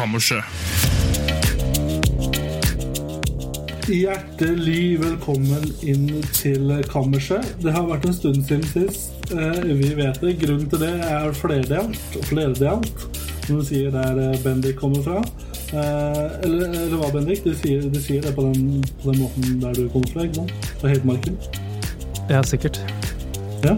[0.00, 0.44] Kammerset.
[3.84, 6.06] Hjertelig velkommen inn
[6.38, 7.50] til kammerset.
[7.60, 9.12] Det har vært en stund siden sist.
[9.28, 10.38] Eh, vi vet det.
[10.40, 12.00] Grunnen til det er flerdelt.
[12.16, 13.04] og Flerdelt,
[13.44, 15.18] som du sier der eh, Bendik kommer fra.
[15.68, 17.44] Eh, eller, eller hva, Bendik?
[17.44, 20.40] De sier, de sier det på den, på den måten der du kommer fra, ikke
[20.40, 20.72] sant?
[20.80, 21.36] Fra Hedmarken.
[22.32, 22.80] Ja, sikkert.
[23.64, 23.74] Ja.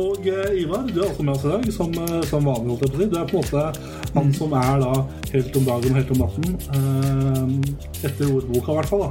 [0.00, 2.70] Og eh, Ivar, du er også med oss i dag, som, eh, som vanlig.
[2.72, 3.08] holdt jeg på å si.
[3.10, 3.62] Du er på en måte
[4.14, 4.92] han som er da
[5.34, 6.46] helt om dagen og helt om natten.
[6.78, 9.04] eh, etter ordboka, i hvert fall.
[9.04, 9.10] da.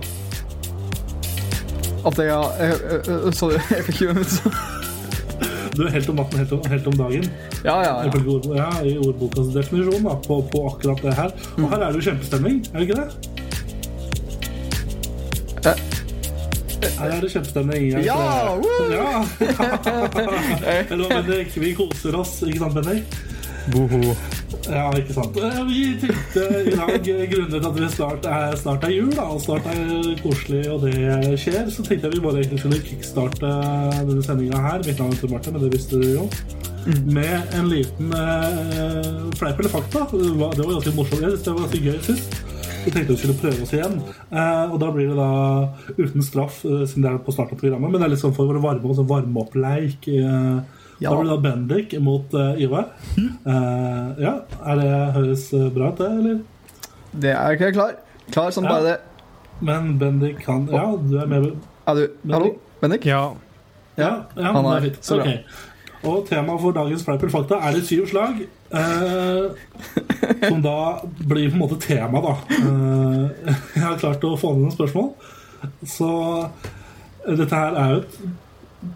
[2.10, 4.26] At jeg jeg- jeg- jeg- Sorry, jeg fikk ikke med
[5.76, 7.30] Du er helt om natten, helt om, helt om dagen.
[7.64, 8.12] Ja, ja, ja.
[8.28, 11.32] Ord, ja, i ordbokas definisjon da, på, på akkurat det her.
[11.58, 13.39] Og her er det jo kjempestemning, er det ikke det?
[16.80, 17.90] Er det kjempestemning.
[17.94, 18.20] er Ja,
[18.98, 19.10] ja.
[20.90, 21.56] Eller hva, Bendik?
[21.60, 23.18] Vi koser oss, ikke sant, Bendik?
[23.74, 24.16] Boho.
[24.70, 25.38] Ja, ikke sant.
[25.38, 29.28] Eh, Vi tenkte i dag, eh, grunnet at det snart er, snart er jul, da,
[29.34, 33.52] og snart er koselig, og det skjer, så tenkte jeg vi bare egentlig skulle kickstarte
[34.08, 34.84] denne sendinga her.
[34.88, 36.28] Mitt navn er Tor Martin, men det visste dere jo.
[37.06, 40.06] Med en liten uh, fleip eller fakta.
[40.14, 41.22] Det var, det var ganske morsomt.
[41.22, 42.40] Jeg synes det var ganske gøy sist.
[42.86, 43.96] Vi tenkte vi skulle prøve oss igjen.
[44.32, 45.30] Eh, og da blir det da
[45.98, 47.92] uten straff, eh, siden det er på starten av programmet.
[47.92, 50.08] Men det er litt sånn for å varme, sånn varme-opp-leik.
[50.08, 50.62] eh,
[51.00, 51.12] Ja.
[51.12, 52.90] Da blir det da Bendik mot eh, Ivar.
[53.18, 54.34] Eh, ja,
[54.68, 56.40] er det høres bra ut, det, eller?
[57.16, 57.94] Det er ikke jeg klar.
[58.32, 58.70] Klar som Ja.
[58.70, 59.00] bare det.
[59.62, 61.54] Men Bendik kan Ja, du er med.
[61.88, 62.56] Er du Hallo?
[62.82, 63.06] Bendik?
[63.06, 63.34] Ja,
[63.98, 65.12] Ja, ja Han er- er fint.
[65.12, 65.44] Okay.
[66.04, 68.48] Og temaet for dagens Fleip eller fakta er det syv slag.
[68.72, 69.52] Eh,
[70.50, 70.76] som da
[71.26, 72.36] blir på en måte tema, da.
[72.54, 75.10] Eh, jeg har klart å få ned noen spørsmål.
[75.90, 76.10] Så
[77.28, 78.20] dette her er jo et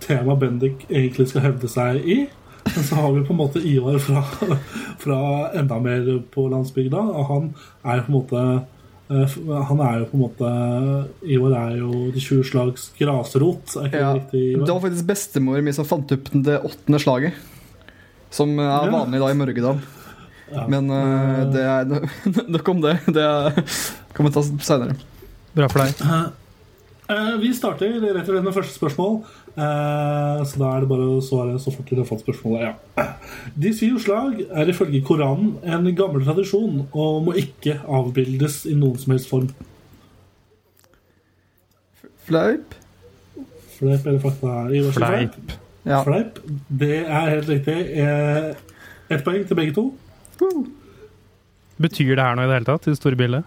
[0.05, 2.19] tema Bendik egentlig skal hevde seg i.
[2.63, 4.21] Men så har vi på en måte Ivar fra,
[5.03, 5.17] fra
[5.59, 7.49] enda mer på landsbygda, og han
[7.83, 8.43] er på en måte
[9.11, 9.33] eh,
[9.67, 10.51] Han er jo på en måte
[11.27, 14.13] Ivar er jo de 20 slags grasrot, er ikke Ja.
[14.15, 14.43] riktig?
[14.53, 14.65] Ivar?
[14.69, 17.33] Det var faktisk bestemor mi som fant opp det åttende slaget.
[18.33, 19.81] Som er vanlig da i Mørgedal.
[20.53, 20.67] Ja.
[20.69, 22.07] Men uh, det er
[22.53, 22.97] Nok om det.
[23.13, 23.27] Det
[24.13, 24.97] kan vi ta seinere.
[25.53, 26.01] bra for deg.
[27.09, 29.17] Uh, vi starter rett og slett med første spørsmål.
[29.53, 32.79] Uh, så da er det bare å svare så fort dere har fått spørsmålet.
[32.97, 33.07] Ja.
[33.65, 38.97] De syv slag er ifølge Koranen en gammel tradisjon og må ikke avbildes i noen
[39.01, 39.51] som helst form.
[42.23, 42.77] Fleip?
[43.75, 44.63] Fleip eller fakta?
[44.95, 45.59] Fleip.
[45.85, 46.03] Ja.
[46.05, 46.39] Fleip.
[46.69, 47.77] Det er helt riktig.
[47.99, 48.53] Eh,
[49.11, 49.89] Ett poeng til begge to.
[51.83, 53.43] Betyr det her noe i det hele tatt, i det store bildet?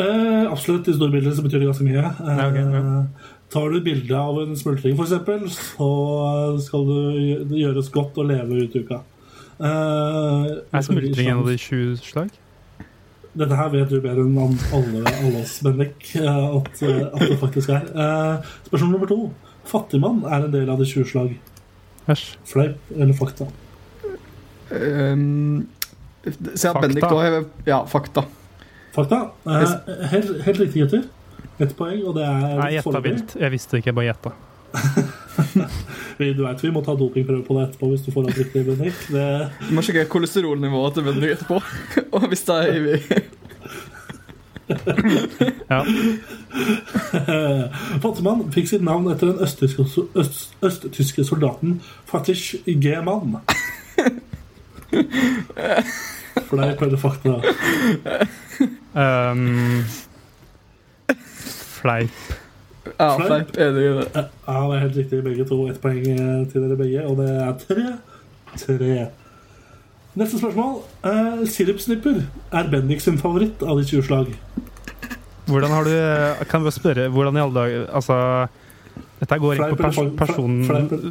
[0.00, 0.88] Eh, absolutt.
[0.90, 2.02] I store bilder så betyr det ganske mye.
[2.02, 2.64] Eh, Ja, okay.
[2.64, 3.28] ja.
[3.50, 5.88] Tar du bilde av en smultring, f.eks., så
[6.62, 7.00] skal du
[7.50, 9.00] det gjøres godt å leve ut uka.
[9.58, 12.30] Eh, Er smultring en av de sju slag?
[13.34, 17.38] Dette her vet du bedre enn alle, alle oss, Bendik, eh, at, eh, at det
[17.42, 17.84] faktisk er.
[17.90, 19.20] Eh, spørsmål nummer to.
[19.70, 21.36] Fattigmann er en del av de 20 slag.
[22.08, 22.36] Æsj.
[22.44, 23.46] Fleip eller fakta?
[24.70, 25.68] Um,
[26.54, 26.80] Se at.
[26.80, 28.24] Bendik da Ja, fakta.
[28.94, 29.30] Fakta.
[29.46, 31.02] Eh, helt, helt riktig, gutter.
[31.60, 33.34] Ett poeng, og det er Nei, gjetta vilt.
[33.38, 34.32] Jeg visste ikke, jeg bare gjetta.
[36.20, 38.64] Vi- Du veit vi må ta dopingprøve på det etterpå hvis du får alt riktig,
[38.66, 38.98] Bendik.
[39.10, 39.26] Det,
[39.68, 41.60] Du må sjekke kolesterolnivået til Bendik etterpå.
[42.16, 43.22] Og hvis det er
[45.70, 45.84] Ja.
[48.02, 49.86] Fattigmann fikk sitt navn etter den østtyske,
[50.18, 52.96] øst, østtyske soldaten Fatih G.
[53.04, 53.40] Mann.
[56.50, 57.40] Fleip eller fakta?
[58.94, 59.84] Um,
[61.80, 62.10] fleip.
[62.98, 63.56] Ja, Fleip.
[63.58, 64.06] Enig i det.
[64.14, 64.22] Ja,
[64.70, 65.24] det er helt riktig.
[65.24, 65.62] Begge to.
[65.70, 66.04] Ett poeng
[66.50, 67.86] til dere begge, og det er tre.
[68.58, 69.06] Tre.
[70.18, 70.80] Neste spørsmål.
[71.06, 72.22] Uh, Sirupsnipper
[72.52, 74.32] er Bendik sin favoritt av de 20 slag.
[75.50, 75.94] Hvordan har du
[76.46, 78.16] Kan jeg bare spørre Hvordan i alle dager Altså
[79.18, 80.52] Dette går inn på pers person,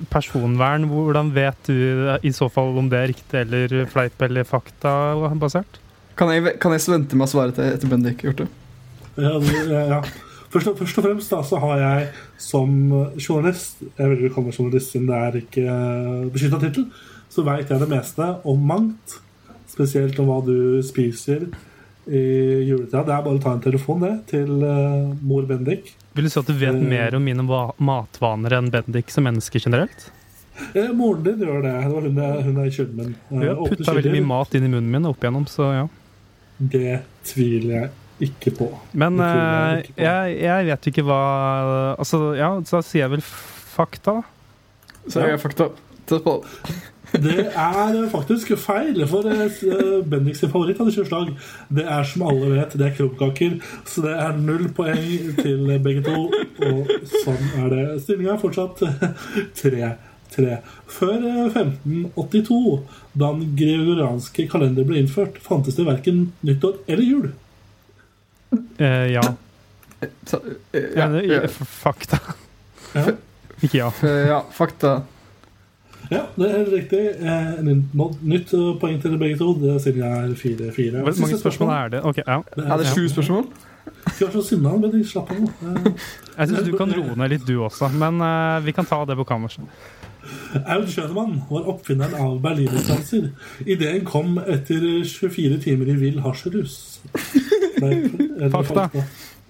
[0.10, 0.86] personvern.
[0.90, 5.78] Hvordan vet du i så fall om det er riktig eller fleip eller fakta-basert?
[6.18, 8.48] Kan jeg, kan jeg vente med å svare til etter Bendik gjort det?
[9.20, 10.00] Ja, ja, ja.
[10.50, 12.08] Først, og- først og fremst da, så har jeg
[12.42, 12.72] som
[13.22, 15.78] journalist Jeg velger å kalle meg journalist siden det er ikke
[16.34, 16.88] beskytta tittel.
[17.30, 19.20] Så veit jeg det meste om mangt.
[19.70, 21.48] Spesielt om hva du spiser
[22.10, 22.22] i
[22.66, 23.04] juletida.
[23.06, 25.92] Det er bare å ta en telefon det til uh, mor Bendik.
[26.18, 26.88] Vil du si at du vet Eh.
[26.90, 27.46] mer om mine
[27.78, 30.08] matvaner enn Bendik som menneske generelt?
[30.74, 31.76] Eh, moren din gjør det.
[31.86, 32.18] det var hun,
[32.50, 33.14] hun er kjøttmenn.
[33.14, 35.86] Eh, Hun har putta veldig mye mat inn i munnen min opp igjennom, så ja.
[36.60, 36.98] Det
[37.30, 38.68] tviler jeg ikke på.
[39.00, 40.02] Men jeg eh, ikke på.
[40.04, 41.22] jeg, jeg vet ikke hva
[41.94, 44.18] Altså, ja, så sier jeg vel fakta.
[45.08, 45.70] Så jeg er fakta.
[46.10, 46.34] Tett på.
[47.14, 49.62] Det er faktisk feil, for eh,
[50.10, 51.32] Bendiks favoritt hadde slag,
[51.74, 53.58] det er som alle vet, det er krumkaker.
[53.90, 56.28] Så det er null poeng til begge to,
[56.70, 57.84] og sånn er det.
[58.06, 58.84] Stillinga er fortsatt
[59.62, 60.60] 3-3.
[61.00, 62.62] Før eh, 1582,
[63.20, 67.30] da den gregorianske kalender ble innført, fantes det verken nyttår eller jul.
[68.80, 69.24] Eh, ja.
[70.30, 70.40] Så,
[70.74, 71.42] eh, ja, ja.
[71.44, 72.22] eh, Fakta.
[72.96, 73.08] Ja,
[73.62, 73.90] Ikke ja.
[74.06, 75.00] Eh, ja, fakta.
[76.12, 77.02] Ja det er helt riktig.
[77.22, 79.54] Eh, nytt- eh, poeng til begge to.
[79.62, 81.04] Det jeg er 4-4.
[81.04, 82.04] Hvor mange spørsmål er det?
[82.06, 82.42] Okay, ja.
[82.56, 83.46] Det Er det sju spørsmål?
[84.10, 85.06] Ikke vær så sinna, Bendik.
[85.08, 85.48] Slapp av nå.
[85.48, 85.92] Eh,
[86.38, 87.90] Jeg syns du kan roe ned litt, du også.
[87.94, 89.64] Men uh, vi kan ta det på kammerset.
[90.66, 93.30] Aud Schønemann var oppfinneren av berlinerstanser.
[93.66, 97.00] Ideen kom etter 24 timer i vill hasjerus.
[97.82, 98.90] Er Fakta.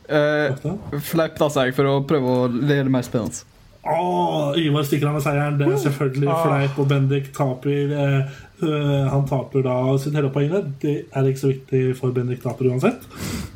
[0.09, 0.99] Eh, Fakta?
[1.11, 3.43] fleip da seg for å prøve å gjøre det mer spennende.
[3.89, 5.57] Å, Ivar stikker av med seieren.
[5.57, 6.41] Det er selvfølgelig Ah.
[6.45, 7.93] fleip, og Bendik taper.
[8.03, 8.21] Eh,
[8.61, 10.65] øh, han taper da sitt hele poeng der.
[10.79, 13.01] Det er ikke så viktig for Bendik taper uansett.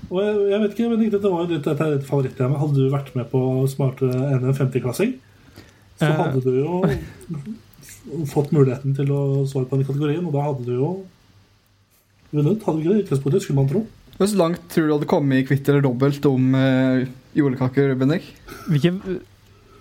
[0.09, 2.57] Og jeg, jeg vet ikke, Bendik, dette var litt, dette er et favorittema.
[2.57, 5.17] Hadde du vært med på Smartere enn en 50-klassing,
[5.99, 6.21] så uh.
[6.23, 6.81] hadde du jo
[8.29, 10.93] fått muligheten til å svare på den kategorien, og da hadde du jo
[12.33, 12.63] vunnet.
[12.63, 13.03] Hadde du ikke det?
[13.05, 13.83] Utgangspunktet, skulle man tro.
[14.17, 17.05] Hvor langt tror du hadde kommet i kvitt eller dobbelt om uh,
[17.37, 18.27] jordkaker, Bendik?
[18.69, 19.21] Hvilke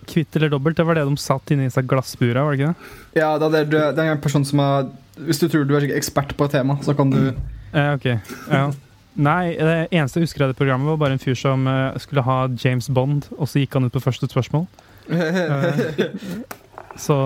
[0.08, 2.92] Kvitt eller dobbelt, det var det de satt inni seg glassbura, var det ikke det?
[3.20, 4.88] Ja, det er, det er en person som er
[5.22, 7.20] Hvis du tror du er ekspert på et tema, så kan du
[7.72, 8.04] Eh, ok,
[8.52, 8.66] ja.
[9.12, 12.24] Nei, det eneste jeg husker av det programmet, var bare en fyr som uh, skulle
[12.24, 14.66] ha James Bond, og så gikk han ut på første spørsmål.
[15.08, 15.72] Uh,
[17.06, 17.16] så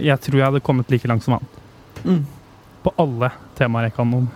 [0.00, 1.48] jeg tror jeg hadde kommet like langt som han.
[2.04, 2.20] Mm.
[2.84, 4.28] På alle temaer jeg kan om.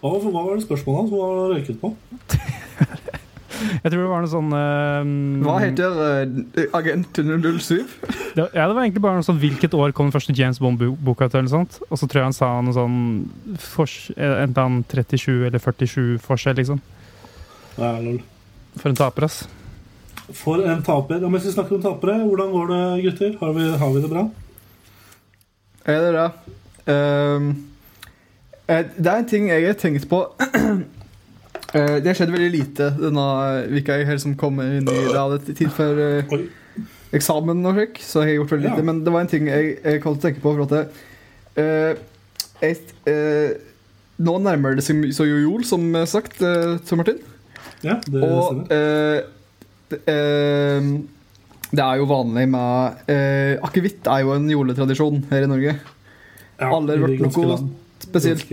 [0.00, 1.10] Hva var det spørsmålet hans?
[1.12, 1.94] Hva var det røyket på?
[3.84, 7.84] Jeg tror det var noe sånn uh, Hva heter uh, Agent 007?
[8.36, 11.28] det, Ja, det var egentlig bare noe sånn Hvilket år kom den første James Bond-boka
[11.28, 11.42] til?
[11.42, 11.80] eller sånt?
[11.88, 12.98] Og så tror jeg han sa noe sånn
[13.60, 16.82] fors, eh, Enten 37 eller 47 forskjell, liksom.
[17.76, 18.20] Ja, lol.
[18.78, 19.42] For en taper, ass.
[20.36, 21.24] For en taper.
[21.24, 23.34] Og mens vi snakker om tapere, hvordan går det, gutter?
[23.40, 24.24] Har vi, har vi det bra?
[25.90, 26.26] Er det?
[26.92, 27.50] Ehm,
[28.68, 30.24] eh, det er en ting jeg har tenkt på.
[31.70, 33.26] Eh, det har skjedd veldig lite denne
[33.70, 36.32] uka jeg helt som kom inn i Det hadde tid for eh,
[37.14, 38.74] eksamen og slik, så jeg har gjort veldig Ja.
[38.74, 38.86] lite.
[38.86, 40.54] Men det var en ting jeg, jeg kom til å tenke på.
[40.56, 40.90] For at
[41.56, 42.00] eh,
[42.60, 42.80] jeg,
[43.10, 43.50] eh,
[44.20, 47.22] Nå nærmer det seg så jo jul, som sagt, Tor Martin.
[47.86, 49.22] Ja, det Og eh,
[49.88, 50.90] det, eh,
[51.70, 55.76] det er jo vanlig med uh, Akevitt er jo en juletradisjon her i Norge.
[56.58, 57.58] Ja, alle noe
[58.00, 58.50] Spesielt.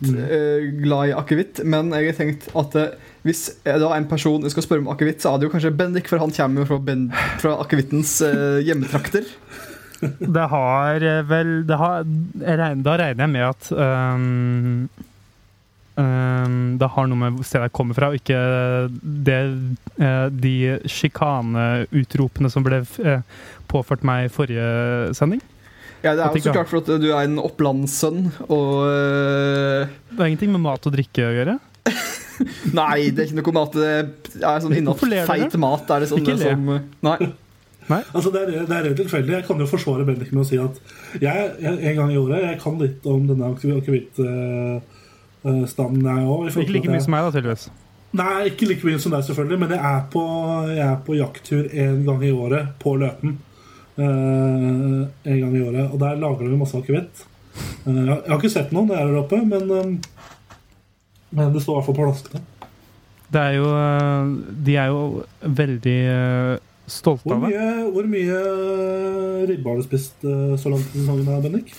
[0.00, 0.18] Mm.
[0.24, 1.62] eh, glad i akevitt.
[1.64, 2.94] Men jeg har tenkt at eh,
[3.26, 6.22] hvis da en person skal spørre om akevitt, så er det jo kanskje Bendik, for
[6.22, 6.96] han kommer jo fra,
[7.42, 9.28] fra akevittens eh, hjemmetrakter.
[10.36, 12.04] Det har eh, vel det har,
[12.40, 14.88] regner, Da regner jeg med at um,
[16.00, 18.40] um, det har noe med stedet jeg kommer fra, og ikke
[19.28, 19.38] det,
[20.00, 20.54] eh, de
[20.88, 23.26] sjikaneutropene som ble eh,
[23.70, 24.70] påført meg i forrige
[25.18, 25.44] sending.
[26.00, 30.16] Ja, Det er jo så klart for at du er en opplandssønn, og eh, Det
[30.16, 31.54] er ingenting med mat og drikke å gjøre.
[32.80, 33.72] Nei, det er ikke noe mat.
[33.76, 33.84] Det
[34.40, 35.84] er sånn innenfor feit mat.
[35.92, 36.52] Er det sånn Ikke det le.
[36.56, 36.64] som
[37.90, 38.02] Nei.
[38.14, 39.32] Altså, det, er, det er rent tilfeldig.
[39.34, 40.74] Jeg kan jo forsvare Bendik med å si at
[41.18, 46.44] jeg, jeg en gang i året Jeg kan litt om denne akevittstanden, jeg òg.
[46.54, 47.64] Ikke like mye som meg, da, tydeligvis.
[48.20, 50.22] Nei, ikke like mye som deg, selvfølgelig, men jeg er på,
[50.70, 53.32] jeg er på jakttur en gang i året på Løten.
[53.98, 57.24] Eh, en gang i året, Og der lager de masse akevitt.
[57.86, 59.92] Eh, jeg, jeg har ikke sett noen er der oppe, men, eh,
[61.32, 62.42] men det står i hvert fall på flaskene.
[63.30, 63.66] Det er jo
[64.66, 65.02] De er jo
[65.40, 65.98] veldig
[66.90, 67.92] stolte Hvor av det.
[67.94, 68.40] hvor mye
[69.46, 71.70] ribbe har du spist så langt i sesongen, Bendik?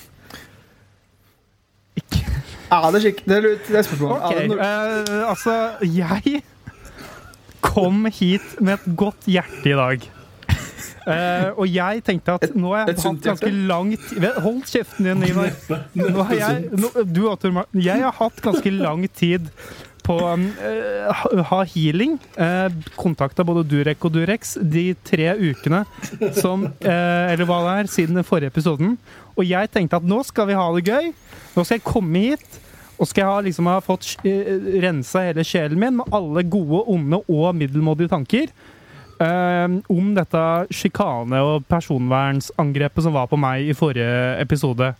[2.71, 3.19] Er det skikk...
[3.27, 4.11] Det er, skikkelig det er spørsmål.
[4.15, 4.45] Okay.
[4.55, 6.41] Eh, altså Jeg
[7.61, 10.07] kom hit med et godt hjerte i dag.
[11.09, 13.67] Eh, og jeg tenkte at nå har jeg et hatt ganske hjerte?
[13.71, 15.55] lang tid Hold kjeften din, Ivar.
[15.97, 17.23] Nå har jeg, nå, du
[17.81, 19.49] jeg har hatt ganske lang tid
[20.05, 20.29] på å
[21.13, 22.17] ha- ha healing.
[22.37, 25.83] Uh, Kontakta både Durek og Durex de tre ukene
[26.37, 28.97] som uh, Eller hva det er, siden den forrige episoden.
[29.37, 31.13] Og jeg tenkte at nå skal vi ha det gøy.
[31.55, 32.59] Nå skal jeg komme hit.
[33.01, 36.83] Og skal jeg ha, liksom, ha fått uh, rensa hele sjelen min med alle gode,
[36.91, 38.53] onde og middelmådige tanker.
[39.21, 44.93] Eh, om dette sjikane- og personvernsangrepet som var på meg i forrige episode.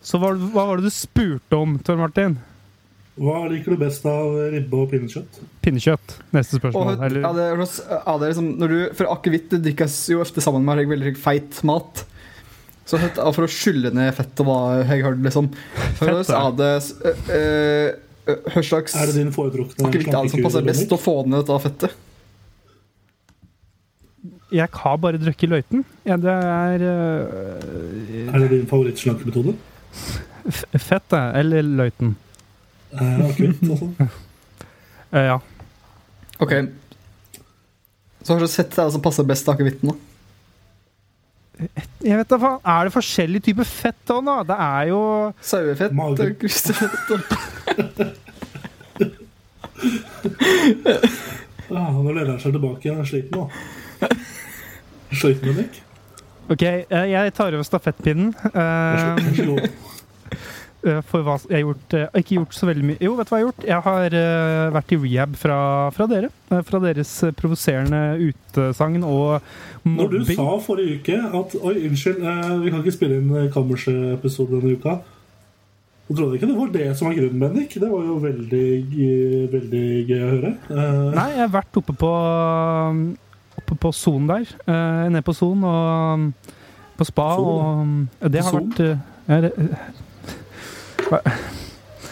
[0.00, 2.38] Så hva, hva var det du spurte om, Tor Martin?
[3.20, 5.40] Hva liker du best av ribbe og pinnekjøtt?
[5.64, 6.14] Pinnekjøtt.
[6.32, 6.94] Neste Og, spørsmål.
[6.94, 10.22] ja, Eller, det, er ja, det er liksom, når du, for akevitt det drikkes jo
[10.24, 12.04] ofte sammen med veldig feit mat.
[12.88, 15.50] Så for å skylle ned fettet, hva jeg hørte liksom.
[15.98, 16.70] For Fett, oss er det
[17.36, 17.90] øh,
[18.32, 21.44] øh, slags Er det din foretrukne akevitt er det som passer best å få ned
[21.44, 21.98] dette fettet?
[24.52, 25.84] Jeg har bare drukket løyten.
[26.08, 29.54] Ja, det er uh, Er det din favorittslankemethode?
[30.50, 31.22] f- fett, det.
[31.40, 32.16] Eller løyten.
[32.92, 33.90] Eh, Akevitt, altså.
[35.10, 35.40] Eh, ja.
[36.38, 36.52] Ok.
[38.22, 39.90] Så har du sett det som passer best til akevitten?
[39.90, 39.96] da?
[42.06, 42.60] Jeg vet da faen.
[42.62, 44.36] Er det forskjellige typer fett òg, da?
[44.52, 45.00] Det er jo
[45.42, 45.98] Sauefett?
[45.98, 47.20] Og Kristefett og
[51.70, 53.00] ja, nå lener han seg tilbake igjen.
[53.00, 53.44] Jeg er sliten nå.
[55.10, 55.80] Sliten, Bendik?
[56.50, 58.32] OK, eh, jeg tar over stafettpinnen.
[58.50, 59.18] Eh,
[60.80, 63.38] eh, for hva jeg har gjort Ikke gjort så veldig mye Jo, vet du hva
[63.38, 63.66] jeg har gjort?
[63.68, 64.16] Jeg har
[64.74, 65.58] vært i rehab fra,
[65.94, 66.30] fra dere.
[66.66, 69.44] Fra deres provoserende utesagn og
[69.84, 72.24] Når du sa forrige uke at Oi, unnskyld,
[72.64, 74.98] vi kan ikke spille inn Kammerset-episode denne uka.
[76.10, 77.76] Jeg trodde ikke det var det som var grunnen, Bendik.
[77.78, 78.68] Det var jo veldig,
[79.52, 80.56] veldig gøy å høre.
[81.14, 82.14] Nei, jeg har vært oppe på
[83.78, 84.48] På Son der.
[84.66, 86.34] eh, ned på Son og um,
[86.96, 87.34] på spa.
[87.34, 87.46] Zon.
[87.46, 88.70] og um, det har Zon?
[88.70, 88.98] vært eh,
[89.30, 89.52] ja, det,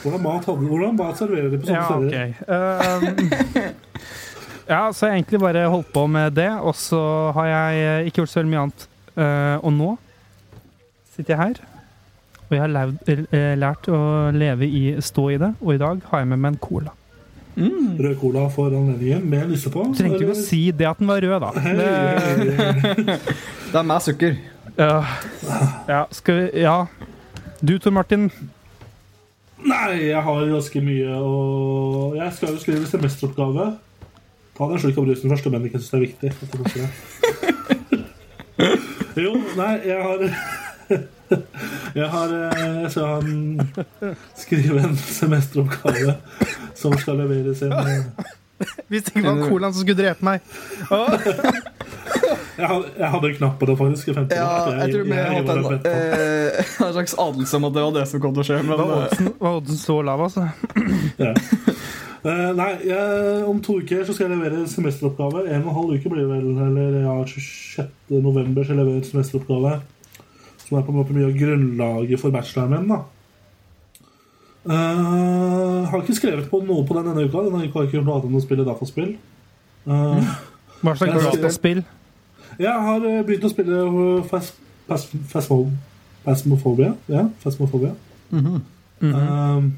[0.02, 2.08] Hvordan mat, hadde, hvordan mat serverer de på sånne ja, steder?
[2.08, 2.28] Okay.
[2.46, 3.72] Um,
[4.72, 7.00] ja, så jeg har egentlig bare holdt på med det, og så
[7.34, 8.86] har jeg eh, ikke gjort så veldig mye annet.
[9.18, 9.90] Uh, og nå
[11.16, 11.58] sitter jeg her,
[12.46, 14.00] og jeg har lært å
[14.30, 16.94] leve i stå i det, og i dag har jeg med meg en cola.
[17.58, 17.88] Mm.
[18.04, 19.84] Rød cola for anledningen med lyse på.
[19.98, 21.50] Trengte ikke å si det at den var rød, da.
[21.64, 23.18] Hei, Det, hei, hei.
[23.68, 24.38] Det er mer sukker.
[24.78, 25.02] ja,
[25.88, 26.78] ja, skal vi Ja.
[27.58, 28.30] Du, Tor Martin.
[29.66, 33.72] Nei, jeg har ganske mye å Jeg skal jo skrive semesteroppgave.
[34.54, 36.28] Ta deg en slurk av brusen først, men ikke syns det er viktig.
[39.24, 40.24] jo, nei, jeg har
[41.98, 43.60] Jeg har eh, Jeg skal ha en,
[44.36, 46.14] skrive en semesteroppgave
[46.78, 48.30] som skal leveres en eh,
[48.88, 50.40] Hvis det ikke var colaen som skulle drepe meg.
[52.58, 54.08] Jeg hadde, jeg hadde en knapp på det, faktisk.
[54.08, 54.46] i Ja,
[54.80, 58.08] jeg tror vi jeg hadde en, eh, en slags adelse om at det var det
[58.10, 58.56] som kom til å skje.
[58.66, 60.48] Men Var eh, oddsen, var oddsen så lav, altså?
[61.28, 61.34] Ja.
[62.18, 65.44] Uh, nei, jeg, om to uker så skal jeg levere semesteroppgave.
[65.46, 66.48] En og en halv uke blir det vel.
[66.66, 67.92] Eller ja, 26.
[68.26, 69.76] november skal jeg levere semesteroppgave.
[70.68, 72.90] Som er på en måte mye av grunnlaget for bacheloren min.
[72.92, 73.04] da
[74.68, 77.40] Uh, har ikke skrevet på noe på den denne uka.
[77.46, 79.14] Denne uka har jeg ikke gjort noe annet enn å spille dataspill.
[79.88, 80.34] Uh,
[80.82, 81.80] Hva slags dataspill?
[82.58, 83.76] jeg har eh, begynt å spille
[86.24, 86.94] Phasmophobia.
[87.08, 87.94] Ja, Phasmophobia.
[88.30, 88.60] Mm -hmm.
[89.00, 89.16] Ja, -hmm.
[89.16, 89.66] Mhm.
[89.66, 89.70] Eh,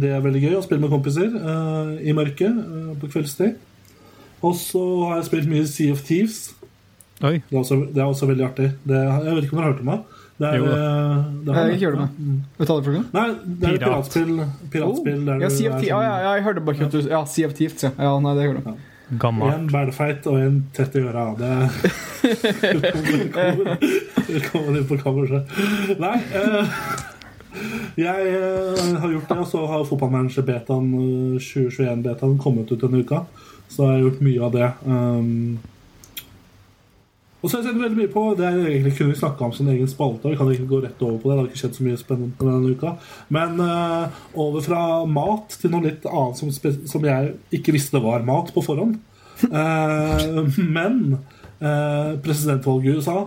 [0.00, 2.54] det er veldig gøy å spille med kompiser eh, i mørket
[3.00, 3.54] på kveldstid.
[4.42, 6.54] Og så har jeg spilt mye Sea of Thieves.
[7.24, 7.38] Oi.
[7.48, 8.66] Det er også, det er også veldig artig.
[8.84, 10.00] Det, jeg vet ikke om dere har hørt om det?
[10.36, 11.76] det er, Jo eh, det er, Jeg har jeg.
[11.76, 12.10] ikke hørt om det.
[12.18, 12.40] Mm.
[12.58, 13.04] Vet du hva det er for noe?
[13.14, 13.86] Nei, det er Pirat.
[13.86, 14.34] piratspill.
[14.74, 15.64] piratspill der Ja, CFT.
[15.64, 17.60] Er sånn- ja, ja, jeg hørte bare at du Ja, CFT.
[17.86, 17.90] ja.
[17.98, 18.84] ja nei, det gjorde du.
[19.22, 19.48] Gammel.
[19.54, 21.24] En bælfeit og en tett i øra.
[21.38, 21.70] Det
[24.26, 25.52] Velkommen, inn på kammerset.
[26.02, 26.72] Nei eh,
[27.96, 33.22] Jeg eh, har gjort det, og så har fotballmanager-betaen, eh, 2021-betaen, kommet ut denne uka.
[33.70, 34.68] Så jeg har gjort mye av det.
[34.84, 35.58] Um,
[37.40, 39.52] og så har jeg sett veldig mye på Det er egentlig kunne vi snakka om
[39.54, 40.30] som en egen spalte.
[40.32, 41.34] Vi kan ikke gå rett over på det.
[41.34, 42.92] Det har ikke skjedd så mye spennende på denne uka.
[43.36, 46.50] Men uh, over fra mat til noe litt annet som,
[46.90, 48.96] som jeg ikke visste var mat på forhånd.
[49.46, 51.18] Uh, men
[51.60, 53.26] uh, presidentvalget i USA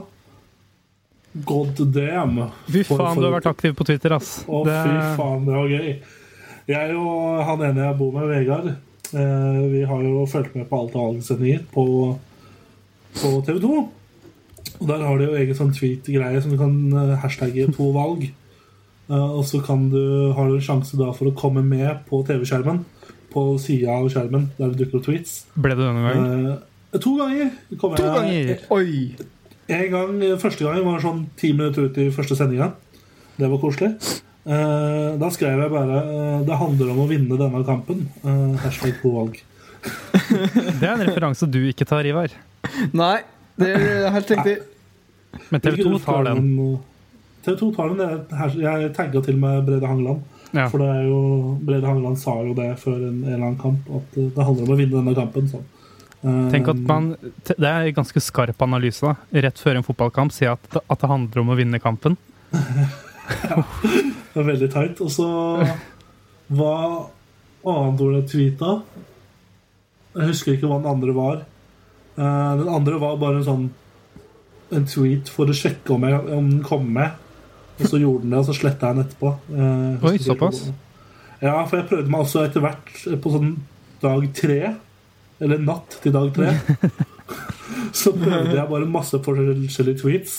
[1.31, 2.41] God damn.
[2.65, 4.39] Fy faen, du har vært aktiv på Twitter, ass.
[4.47, 5.91] Å, Det- fy faen, det var gøy.
[6.69, 8.67] Jeg og han ene jeg bor med, Vegard,
[9.13, 11.85] eh, vi har jo fulgt med på alt av valgsendinger på,
[13.21, 13.79] på TV 2.
[14.79, 18.29] Og der har de jo egen sånn tweet-greie som du kan eh, hashtagge to valg.
[19.09, 22.21] Eh, og så kan du, har du en sjanse da for å komme med på
[22.27, 22.83] TV-skjermen.
[23.29, 25.43] På sida av skjermen der det dukker opp tweets.
[25.53, 26.47] Ble det denne gangen?
[26.93, 28.63] Eh, to ganger kom To jeg ganger!
[28.73, 29.35] Oi!
[29.69, 32.71] en gang, Første gang var sånn ti minutter ut i første sendinga.
[33.37, 33.91] Det var koselig.
[34.49, 38.07] Eh, da skrev jeg bare eh, 'Det handler om å vinne denne kampen'.
[38.23, 39.37] Eh, hashtag to valg.
[40.79, 42.33] Det er en referanse du ikke tar, Ivar.
[42.93, 43.21] Nei,
[43.59, 44.57] det er helt riktig.
[45.53, 46.45] Men TV 2 tar den.
[47.45, 48.61] TV 2 tar den.
[48.63, 50.23] Jeg tagga til meg Brede Hangeland.
[50.51, 50.65] Ja.
[50.71, 51.19] For det er jo,
[51.61, 54.65] Brede Hangeland sa jo det før en, en eller annen kamp, at eh, det handler
[54.65, 55.49] om å vinne denne kampen.
[55.51, 55.67] Sånn.
[56.23, 57.11] Eh, Tenk at man,
[57.45, 59.05] Det er en ganske skarp analyse.
[59.05, 59.41] da.
[59.45, 62.17] Rett før en fotballkamp si at, at det handler om å vinne kampen.
[63.29, 64.99] Det er veldig teit.
[65.05, 65.25] Og så
[66.49, 66.73] Hva
[67.69, 68.71] annet var det tweeta?
[70.17, 71.41] Jeg husker ikke hva den andre var.
[72.19, 73.69] Eh, den andre var bare en sånn
[74.75, 77.15] En tweet for å sjekke om, jeg, om den kom med.
[77.79, 79.31] Og så gjorde den det, og så sletta jeg den etterpå.
[79.49, 80.59] Eh, Oi, såpass?
[81.41, 82.91] Ja, for jeg prøvde meg også etter hvert
[83.23, 83.55] på sånn
[84.03, 84.59] dag tre.
[85.41, 86.51] Eller natt til dag tre.
[88.01, 90.37] så prøvde jeg bare masse forskjellige tweets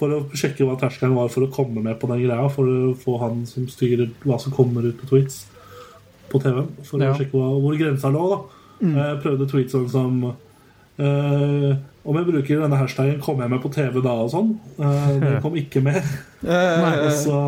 [0.00, 2.50] for å sjekke hva terskelen var for å komme med på den greia.
[2.50, 5.44] For å få han som styrer hva som kommer ut på tweets
[6.32, 7.12] på TV-en, For Ja.
[7.14, 8.26] å sjekke hva, hvor grensa lå.
[8.34, 10.20] da Jeg prøvde tweets sånn som
[11.00, 14.54] eh, Om jeg bruker denne hashtagen, kommer jeg med på TV da og sånn?
[14.78, 16.00] Uh, den kom ikke med.
[16.46, 17.38] Nei, Og så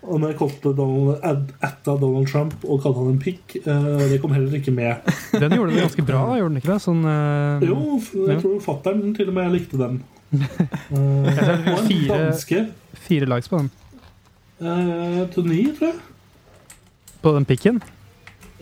[0.00, 4.00] og når jeg kalte Donald, ad, atta Donald Trump og kalte han en pikk, uh,
[4.10, 5.04] det kom heller ikke med.
[5.42, 6.78] Den gjorde det ganske bra, da, gjorde den ikke det?
[6.86, 7.76] Sånn, uh, Jo,
[8.24, 8.38] jeg Ja.
[8.40, 10.00] tror fatter'n til og med likte den.
[10.32, 12.62] Uh, Jeg og en fire- danske
[13.06, 13.70] Fire likes på den.
[14.64, 16.00] eh, til ni, tror jeg.
[17.22, 17.82] På den pikken.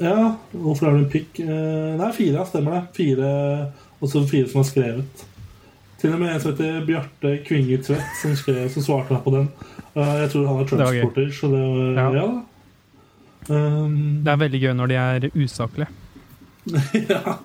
[0.02, 1.38] Ja, hvorfor er det en pikk?
[1.46, 2.82] Uh, nei, fire, stemmer det.
[2.98, 3.30] Fire,
[4.00, 5.24] også fire som har skrevet.
[5.98, 9.48] Til og med en som heter Bjarte Kvinge Tvedt, som, skrev, som svarte på den.
[9.98, 10.68] Jeg tror han er.
[10.70, 12.12] Trump-sporter, så det var Ja.
[12.20, 12.28] Ja.
[13.48, 15.88] Um, Det er veldig gøy når de er usaklige.
[17.12, 17.38] ja.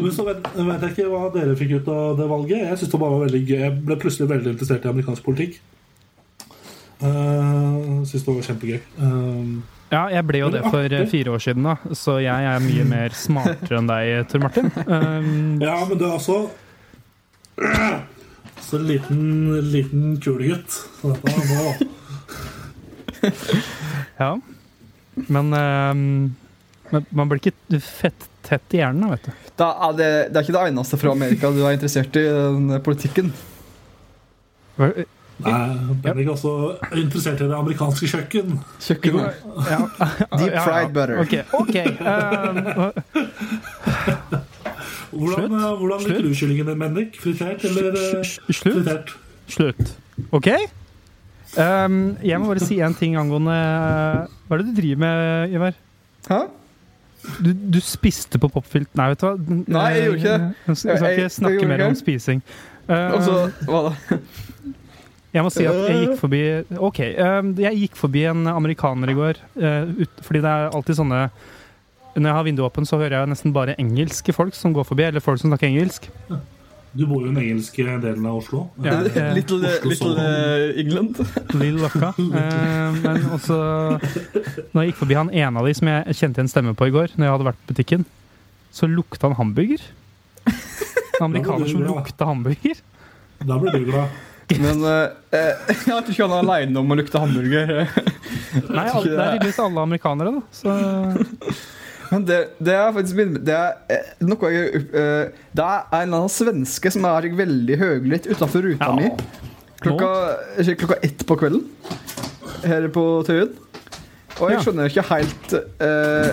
[0.00, 2.64] Men så vet, vet jeg ikke hva dere fikk ut av det valget.
[2.64, 3.60] Jeg synes det bare var veldig gøy.
[3.60, 5.60] Jeg ble plutselig veldig interessert i amerikansk politikk.
[7.04, 8.80] Uh, synes det var kjempegøy.
[8.98, 9.62] Um,
[9.94, 12.84] Ja, jeg ble jo det for eh, fire år siden, da, så jeg er mye
[12.88, 14.70] mer smartere enn deg, Tor Martin.
[14.88, 16.38] Um, ja, men du er også
[18.64, 19.20] Så liten,
[19.70, 20.80] liten kulegutt.
[24.18, 24.34] Ja.
[25.14, 26.34] Men um,
[27.14, 29.50] man blir ikke fett tett i hjernen, da, vet du.
[29.56, 32.74] Da er det, det er ikke det eneste fra Amerika du er interessert i, den
[32.84, 33.30] politikken.
[34.76, 34.90] Hva-
[35.42, 36.50] Nei, Bendik er også
[36.94, 38.58] interessert i det amerikanske kjøkken.
[38.80, 39.16] Kjøkken,
[39.66, 39.80] Ja.
[40.38, 41.18] Deep fried butter.
[41.24, 41.34] Ok.
[41.64, 41.88] okay.
[41.98, 42.60] Um,
[45.14, 45.52] Hvordan, Slutt.
[45.52, 46.08] eh, hvordan Slutt.
[46.16, 47.18] liker du kyllingen din, Bendik?
[47.22, 48.74] Fritert eller eh, slutt.
[48.74, 49.12] fritert?
[49.48, 49.92] Slutt.
[50.34, 50.48] OK?
[51.58, 55.76] Um, jeg må bare si en ting angående Hva er det du driver med, Ivar?
[56.26, 56.40] Hæ?
[57.44, 58.90] Du, du spiste på popfilt...
[58.98, 59.36] Nei, vet du hva?
[59.70, 60.48] Nei, jeg gjorde ikke det.
[60.66, 62.42] Jeg skal ikke snakke mer om spising.
[62.84, 64.18] Uh, altså, Hva da?
[65.34, 66.40] Jeg må si at jeg gikk forbi
[66.78, 69.40] Ok, jeg gikk forbi en amerikaner i går.
[69.58, 71.20] uh, fordi det er alltid sånne
[72.14, 75.08] Når jeg har vinduet åpent, så hører jeg nesten bare engelske folk som går forbi.
[75.08, 76.06] Eller folk som snakker engelsk.
[76.94, 78.68] Du bor jo i den engelske delen av Oslo.
[78.84, 81.18] Ja, eh, Little, Oslo little eh, England.
[81.60, 82.12] Lill Løkka.
[82.44, 83.56] Eh, men også
[84.74, 86.94] Når jeg gikk forbi han ene av de som jeg kjente igjen stemme på i
[86.94, 88.06] går, når jeg hadde vært på butikken,
[88.74, 89.82] så lukta han hamburger.
[90.46, 92.78] En amerikaner som lukta hamburger.
[93.42, 94.14] Da blir du glad.
[94.52, 97.72] Men eh, eh, jeg tror ikke han er aleine om å lukte hamburger.
[98.68, 100.42] Nei, alle, det er tydeligvis alle amerikanere, da.
[100.54, 100.74] Så
[102.12, 106.18] Men det, det er faktisk Det er eh, noe jeg eh, Det er en eller
[106.20, 108.94] annen svenske som er veldig høylytt utafor ruta Ja.
[108.98, 109.08] mi
[109.84, 110.10] klokka,
[110.78, 111.64] klokka ett på kvelden
[112.64, 113.50] her på Tøyen.
[114.40, 115.52] Og jeg skjønner ikke helt
[115.84, 116.30] eh,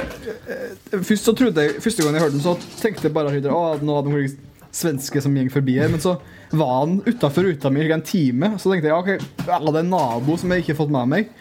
[0.93, 3.97] Først så trodde jeg Første gang jeg hørte den, så tenkte jeg bare at nå
[3.97, 4.37] hadde noen
[4.75, 5.91] svenske som gikk forbi her.
[5.91, 6.17] Men så
[6.51, 8.53] var han utafor ruta mi i en time.
[8.57, 11.11] Så tenkte jeg ok, ja, det er en nabo som jeg ikke har fått med
[11.11, 11.31] meg.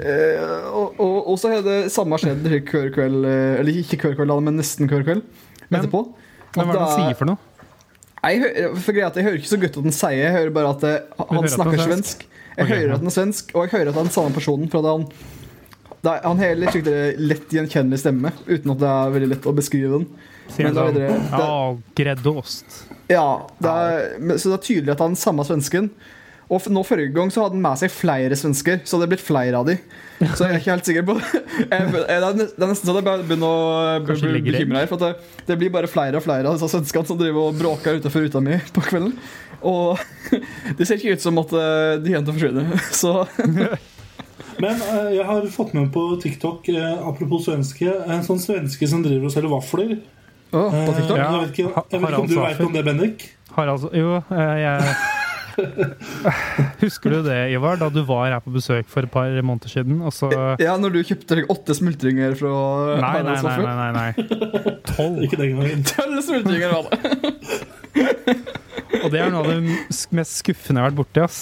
[0.00, 2.62] Eh, og, og, og så har det samme skjedd hver
[2.94, 5.26] kveld eh, Eller ikke hver kveld, men nesten hver kveld
[5.68, 6.04] Men- etterpå.
[6.54, 7.42] hva er det han sier for noe?
[8.20, 10.72] Jeg, for greia at jeg hører ikke så godt at han sier, jeg hører bare
[10.74, 12.24] at det, han snakker at svensk.
[12.28, 12.74] Jeg okay.
[12.74, 14.68] hører at han er svensk, og jeg hører at han er den samme personen.
[14.72, 15.06] For han,
[16.04, 16.90] det er, han har litt
[17.30, 20.04] lett gjenkjennelig stemme, uten at det er veldig lett å beskrive den.
[20.54, 21.58] Sier Men det- sånn Ja,
[22.00, 22.80] greddost.
[23.10, 23.26] Ja,
[23.58, 25.90] det er, Så det er tydelig at han er den samme svensken.
[26.50, 29.22] Og nå Forrige gang så hadde han med seg flere svensker, så det er blitt
[29.22, 29.76] flere av de.
[30.34, 32.96] Så jeg er ikke helt sikker på jeg, jeg, Det er nes- det nesten så
[32.98, 34.90] jeg begynner å bekymre bli bekymra her.
[34.90, 37.60] For at det, det blir bare flere og flere av disse svenskene som driver og
[37.60, 39.14] bråker utenfor ruta mi på kvelden.
[39.62, 40.02] Og
[40.80, 42.82] det ser ikke ut som at eh, de kommer til å forsvinne.
[43.00, 43.14] Så
[44.60, 49.06] Men eh, jeg har fått med på TikTok, eh, apropos svenske, en sånn svenske som
[49.06, 49.94] driver og selger vafler.
[50.50, 51.16] Å, på TikTok?
[51.16, 53.26] Eh, Ja, jeg vet ikke, jeg vet ikke om du veit om det, Bendik?
[53.56, 54.94] Har altså Jo, eh, jeg
[56.80, 59.98] Husker du det, Ivar, da du var her på besøk for et par måneder siden?
[60.06, 60.30] Og så
[60.62, 62.52] Ja, når du kjøpte deg åtte smultringer fra
[63.02, 64.76] Nei, nei, nei, nei, nei.
[64.94, 65.20] Tolv.
[65.26, 65.84] Ikke den gangen.
[65.90, 66.96] Tolv smultringer var det.
[69.00, 69.58] Og det er noe av det
[70.16, 71.22] mest skuffende jeg har vært borti.
[71.24, 71.40] ass.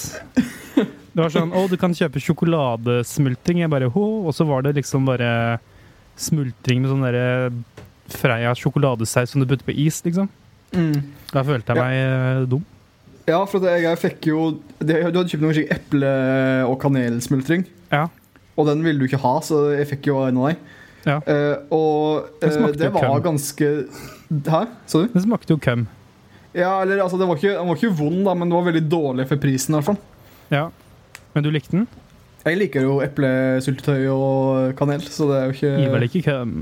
[0.79, 3.63] Det var sånn Å, du kan kjøpe sjokoladesmultring.
[3.65, 5.59] Jeg bare Hå, Og så var det liksom bare
[6.19, 7.27] smultring med sånn derre
[8.09, 10.29] Freia sjokoladesaus som du putter på is, liksom.
[10.73, 11.01] Mm.
[11.33, 12.45] Da følte jeg meg ja.
[12.49, 12.65] dum.
[13.29, 14.39] Ja, for jeg, jeg fikk jo
[14.81, 17.67] Du hadde kjøpt noe slik eple- og kanelsmultring.
[17.93, 18.07] Ja.
[18.59, 20.63] Og den ville du ikke ha, så jeg fikk jo en av deg.
[21.07, 21.19] Ja.
[21.25, 23.23] Uh, og Det eh, det var køm.
[23.29, 23.69] ganske
[24.29, 24.63] Hæ?
[24.91, 25.13] Sa du?
[25.13, 25.87] Det smakte jo køm.
[26.57, 28.83] Ja, eller altså, den var ikke, den var ikke vond, da, men det var veldig
[28.91, 29.75] dårlig for prisen.
[29.75, 30.01] i hvert fall.
[30.51, 30.65] Ja.
[31.35, 31.87] Men du likte den?
[32.49, 36.55] Jeg liker jo eplesyltetøy og kanel, så det er jo ikke Gi vel ikke køm.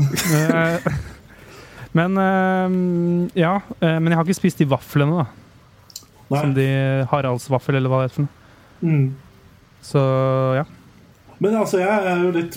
[0.00, 0.86] Eh,
[1.98, 2.76] Men eh,
[3.38, 3.56] Ja.
[3.80, 5.26] eh, Men jeg har ikke spist de vaflene, da.
[6.34, 6.66] Som de
[7.10, 8.40] Haralds vaffel, eller hva det for noe.
[8.84, 9.04] Mm.
[9.84, 10.00] Så
[10.56, 10.64] ja.
[11.42, 12.56] Men altså, jeg er jo litt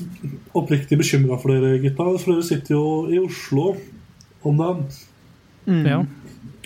[0.56, 2.08] oppriktig bekymra for dere gutta.
[2.24, 3.74] For dere sitter jo i Oslo
[4.48, 4.86] om dagen.
[5.68, 5.84] Mm.
[5.86, 6.00] ja.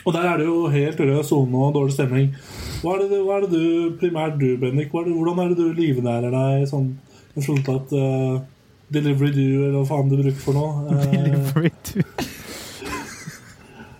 [0.05, 2.31] Og der er det jo helt rød sone og dårlig stemning.
[2.81, 3.65] Hva er det, hva er det du,
[4.01, 6.87] primært du, Bendik, er det, hvordan er det du livnærer deg sånn
[7.37, 8.39] i forhold uh, eh,
[8.91, 10.71] Delivery Do, eller hva faen du bruker for noe?
[10.89, 12.05] Uh, Delivery do.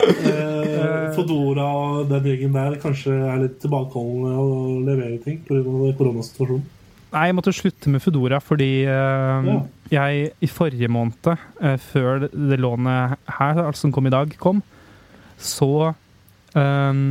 [0.01, 4.51] eh, Fodora og den gjengen der kanskje er litt tilbakeholdne å
[4.87, 5.61] levere ting pga.
[5.99, 6.65] koronasituasjonen.
[7.11, 9.57] Nei, jeg måtte slutte med Foodora fordi eh, Ja.
[9.91, 14.63] jeg i forrige måned, eh, før det, lånet her, altså som kom i dag, kom,
[15.37, 15.91] så
[16.55, 17.03] eh,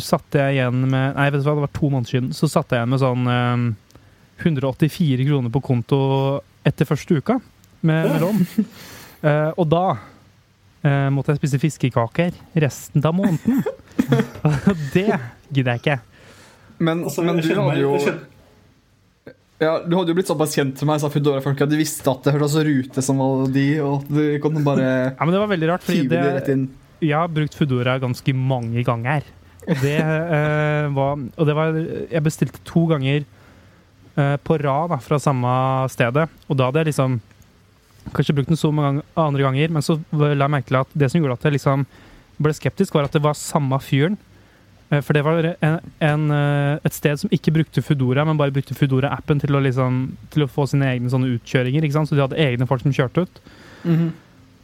[0.00, 2.30] satte jeg igjen med Nei, vet du hva, det var to måneder siden.
[2.36, 3.64] Så satte jeg igjen med sånn eh,
[4.44, 6.00] 184 kroner på konto
[6.66, 7.38] etter første uka
[7.80, 8.42] med, med lån.
[9.20, 9.98] Eh, og da
[10.80, 12.30] eh, måtte jeg spise fiskekaker
[12.64, 13.58] resten av måneden.
[14.94, 15.10] Det
[15.52, 15.96] gidder jeg ikke.
[16.80, 17.90] Men, Altså, men du hadde jo
[19.60, 22.24] ja, Du hadde jo blitt såpass kjent med meg, sa Foodora-folk, at du visste at
[22.24, 25.52] det hørtes rute som var de, og at du kunne bare Ja, men det var
[25.52, 26.64] veldig rart, fordi det rett inn.
[27.04, 29.28] jeg har brukt Foodora ganske mange ganger.
[29.70, 31.76] Og det, eh, var, og det var
[32.10, 33.22] Jeg bestilte to ganger
[34.18, 35.52] eh, på rad fra samme
[35.92, 36.28] stedet.
[36.48, 37.20] Og da hadde jeg liksom
[38.16, 41.10] Kanskje brukt den så mange andre ganger, men så la jeg merke til at det
[41.12, 41.82] som gjorde at jeg liksom
[42.40, 44.16] ble skeptisk, var at det var samme fyren.
[44.90, 48.54] Eh, For det var en, en, eh, et sted som ikke brukte Foodora, men bare
[48.56, 50.00] brukte Foodora-appen til, liksom,
[50.32, 51.86] til å få sine egne sånne utkjøringer.
[51.92, 53.40] Så de hadde egne folk som kjørte ut.
[53.84, 54.10] Mhm.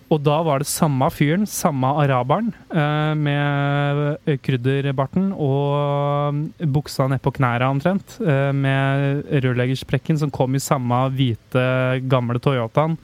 [0.06, 7.32] Og da var det samme fyren, samme araberen, eh, med krydderbarten og buksa ned på
[7.34, 12.96] knærne omtrent, eh, med rørleggersprekken som kom i samme hvite, gamle Toyotaen,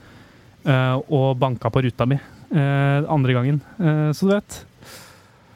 [0.65, 2.19] eh, og banka på ruta mi
[2.53, 3.61] andre gangen.
[4.13, 4.65] Så du vet.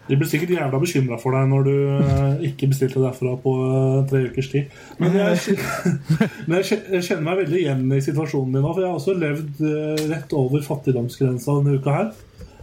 [0.07, 3.97] De blir sikkert jævla bekymra for deg når du eh, ikke bestilte derfra på eh,
[4.07, 4.77] tre ukers tid.
[5.01, 5.57] Men jeg,
[6.47, 9.61] men jeg kjenner meg veldig igjen i situasjonen din nå, for jeg har også levd
[9.67, 12.15] eh, rett over fattigdomsgrensa denne uka her.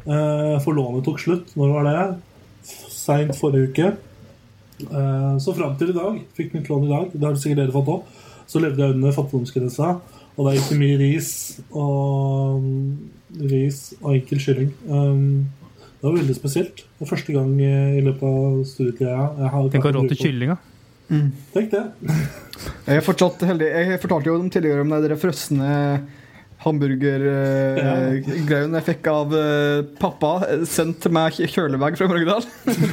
[0.05, 1.55] For lånet tok slutt.
[1.57, 2.01] Når var det?
[2.93, 3.87] Seint forrige uke.
[5.41, 7.89] Så fram til i dag, fikk mitt lån i dag, det har sikkert dere fått
[7.89, 8.19] òg,
[8.51, 9.95] så levde jeg under fattigdomsgrensa.
[10.35, 11.31] Og det gikk ikke mye ris
[11.71, 12.69] og
[13.55, 14.75] ris og enkel kylling.
[16.05, 16.83] Det var veldig spesielt.
[16.85, 20.11] Det var første gang eh, i løpet av studietida jeg har Tenk å ha råd
[20.13, 20.57] til kyllinga.
[21.09, 21.31] Mm.
[21.55, 21.81] Tenk det.
[22.85, 23.69] Jeg er fortsatt heldig.
[23.73, 25.71] Jeg fortalte jo dem tidligere om de frosne
[26.65, 32.45] hamburgergreiene jeg fikk av eh, pappa, eh, sendt til meg i kjølebag fra Mørgedal.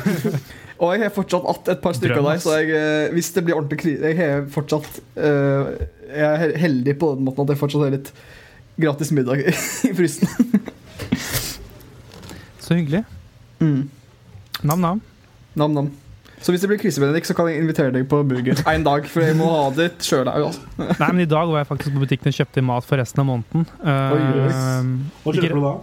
[0.82, 3.44] Og jeg har fortsatt att et par stykker av dem, så jeg, eh, hvis det
[3.46, 5.64] blir ordentlig krise Jeg har fortsatt eh,
[6.10, 8.10] Jeg er heldig på den måten at jeg fortsatt har litt
[8.82, 9.46] gratis middag i
[9.92, 10.28] i frysen.
[12.62, 13.04] Så hyggelig.
[13.62, 13.90] Mm.
[14.64, 15.02] Nam-nam.
[15.58, 15.92] Nam-nam.
[16.42, 19.06] Så hvis det blir krise, Benedikt, så kan jeg invitere deg på burger en dag.
[19.10, 20.48] For jeg må ha det sjøl òg.
[20.48, 20.64] Altså.
[20.98, 23.28] Nei, men i dag var jeg faktisk på butikken og kjøpte mat for resten av
[23.30, 23.68] måneden.
[23.84, 24.64] Eh, Oi, yes.
[25.26, 25.74] Hva kjøpte du da?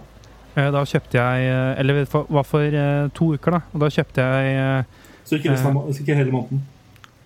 [0.57, 3.61] Eh, Da kjøpte jeg eh, Eller det var for eh, to uker, da.
[3.71, 4.83] Og da kjøpte jeg
[5.29, 6.63] Så ikke, resten av, ikke hele måneden?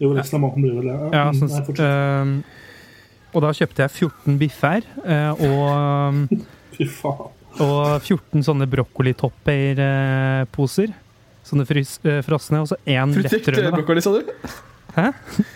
[0.03, 0.97] Jo, resten av måneden blir vel det.
[1.15, 6.43] Ja, sånn, nei, eh, Og da kjøpte jeg 14 biffer eh, og,
[6.77, 7.33] Fy faen.
[7.61, 10.93] Og 14 sånne brokkolitopper-poser.
[11.43, 12.61] Sånne frys, eh, frosne.
[12.63, 13.71] Og så én lettrømme.
[13.75, 14.21] brokkoli, sa du?
[14.95, 15.07] Hæ?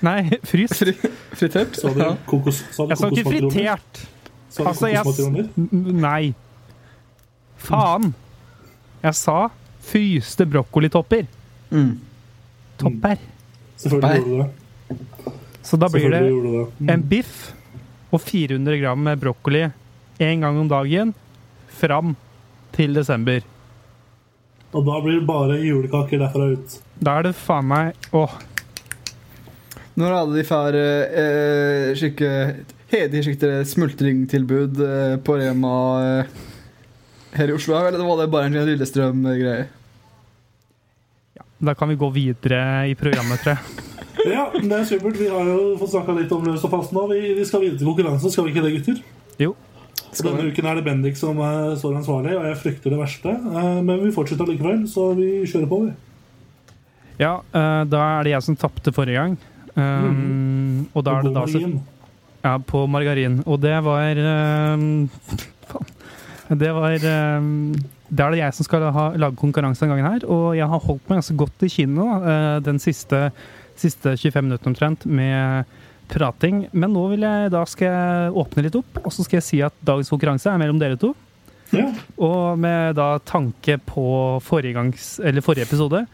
[0.01, 0.75] Nei, fryst.
[0.81, 0.93] Fri,
[1.37, 1.75] fritert?
[1.77, 2.15] Så du Ja.
[2.25, 4.07] kokos, så du Jeg sa ikke fritert!
[4.49, 5.03] Så du Altså, jeg
[5.93, 6.33] Nei.
[7.57, 8.13] Faen!
[9.03, 9.49] Jeg sa
[9.81, 11.25] fryste brokkolitopper.
[11.71, 11.99] Mm.
[12.77, 13.17] Topper.
[13.77, 14.49] Selvfølgelig gjorde du det.
[15.63, 16.31] Så da blir det det.
[16.79, 16.89] Mm.
[16.89, 17.53] en biff
[18.11, 19.71] og 400 gram med brokkoli
[20.19, 21.13] én gang om dagen
[21.77, 22.15] fram
[22.75, 23.45] til desember.
[24.75, 26.77] Og da blir det bare julekaker derfra ut.
[26.99, 28.33] Da er det faen meg Åh,
[29.97, 32.31] Når alle de får eh, skikke
[32.91, 36.35] Hederskikte smultringtilbud eh, på Rema eh,
[37.37, 39.65] her i Oslo, eller var det bare en Lillestrøm-greie?
[41.35, 43.83] Ja, da kan vi gå videre i programmet, tror jeg.
[44.27, 45.15] Ja, det er supert.
[45.15, 47.05] Vi har jo fått snakka litt om løs og fast nå.
[47.13, 48.97] Vi, vi skal videre til konkurransen, skal vi ikke det, gutter?
[49.39, 49.53] Jo.
[50.17, 51.37] Så Denne uken er det Bendik som
[51.77, 53.33] står ansvarlig, og jeg frykter det verste.
[53.33, 56.73] Eh, men vi fortsetter likevel, så vi kjører på, vi.
[57.21, 59.37] Ja, eh, da er det jeg som tapte forrige gang.
[59.77, 61.61] Um, Og da er det da så,
[62.41, 63.43] Ja, på margarin.
[63.45, 64.17] Og det var
[65.69, 65.91] Faen.
[66.47, 70.25] Det var Det er det jeg som skal ha, lage konkurranse denne gangen her.
[70.25, 73.27] Og jeg har holdt meg ganske godt i kinnet uh, den siste,
[73.77, 75.77] siste 25 minuttene omtrent med
[76.11, 76.65] prating.
[76.71, 79.61] Men nå vil jeg, da skal jeg åpne litt opp, og så skal jeg si
[79.65, 81.13] at dagens konkurranse er mellom dere to.
[81.75, 81.89] Ja.
[82.23, 84.05] Og med da tanke på
[84.45, 86.05] forrige, gangs, eller forrige episode,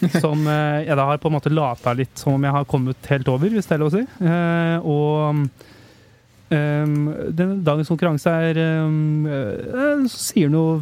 [0.22, 3.10] som eh, jeg da har på en måte lata litt som om jeg har kommet
[3.10, 4.04] helt over, hvis det er lov å si.
[4.22, 5.42] Eh, og
[6.50, 7.02] um,
[7.36, 10.80] den, dagens konkurranse er um, uh, som sier noe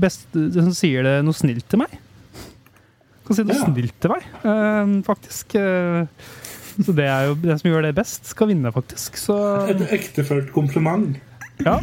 [0.00, 1.96] best, det som sier det noe snilt til meg.
[3.26, 3.66] Kan si noe Ja.
[3.66, 5.56] snilt til meg, um, faktisk.
[5.58, 6.30] Eh,
[6.86, 9.18] så det er jo den som gjør det best, skal vinne, faktisk.
[9.20, 9.36] Så
[9.72, 11.18] Et ektefølt kompliment.
[11.64, 11.80] ja.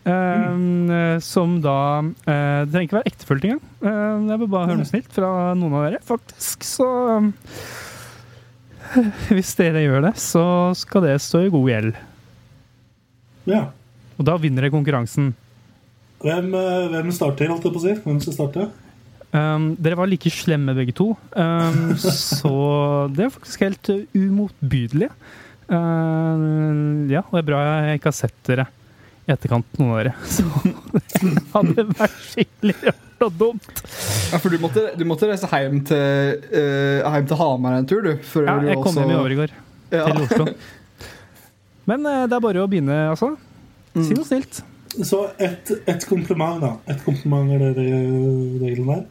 [0.00, 3.60] Eh, som da eh, Det trenger ikke være ektefølt engang.
[3.84, 6.64] Eh, jeg vil bare høre noe snilt fra noen av dere, faktisk.
[6.64, 6.86] Så
[7.18, 7.28] eh,
[9.36, 12.00] Hvis dere gjør det, så skal det stå i god gjeld.
[13.50, 13.66] Ja.
[14.16, 15.34] Og da vinner dere konkurransen.
[16.24, 17.94] Hvem, eh, hvem starter, holdt jeg på å si?
[18.04, 18.66] Hvem skal starte?
[19.30, 22.50] Um, dere var like slemme begge to, um, så
[23.14, 25.06] det er faktisk helt uh, umotbydelig.
[25.70, 28.64] Uh, ja, og det er bra jeg ikke har sett dere
[29.28, 30.14] i etterkant, noen av dere.
[30.26, 33.68] Så det hadde vært skikkelig rart og dumt.
[34.32, 38.02] Ja, for du måtte, du måtte reise hjem til, uh, hjem til Hamar en tur,
[38.08, 38.14] du.
[38.26, 39.54] før Ja, du jeg kom også- hjem i år i går,
[39.94, 40.04] Ja.
[40.08, 40.48] til Oslo.
[41.90, 43.30] Men uh, det er bare å begynne, altså.
[43.94, 44.62] Si noe snilt.
[45.06, 46.72] Så et, et kompliment, da.
[46.90, 49.06] Et kompliment er det re- regelen der.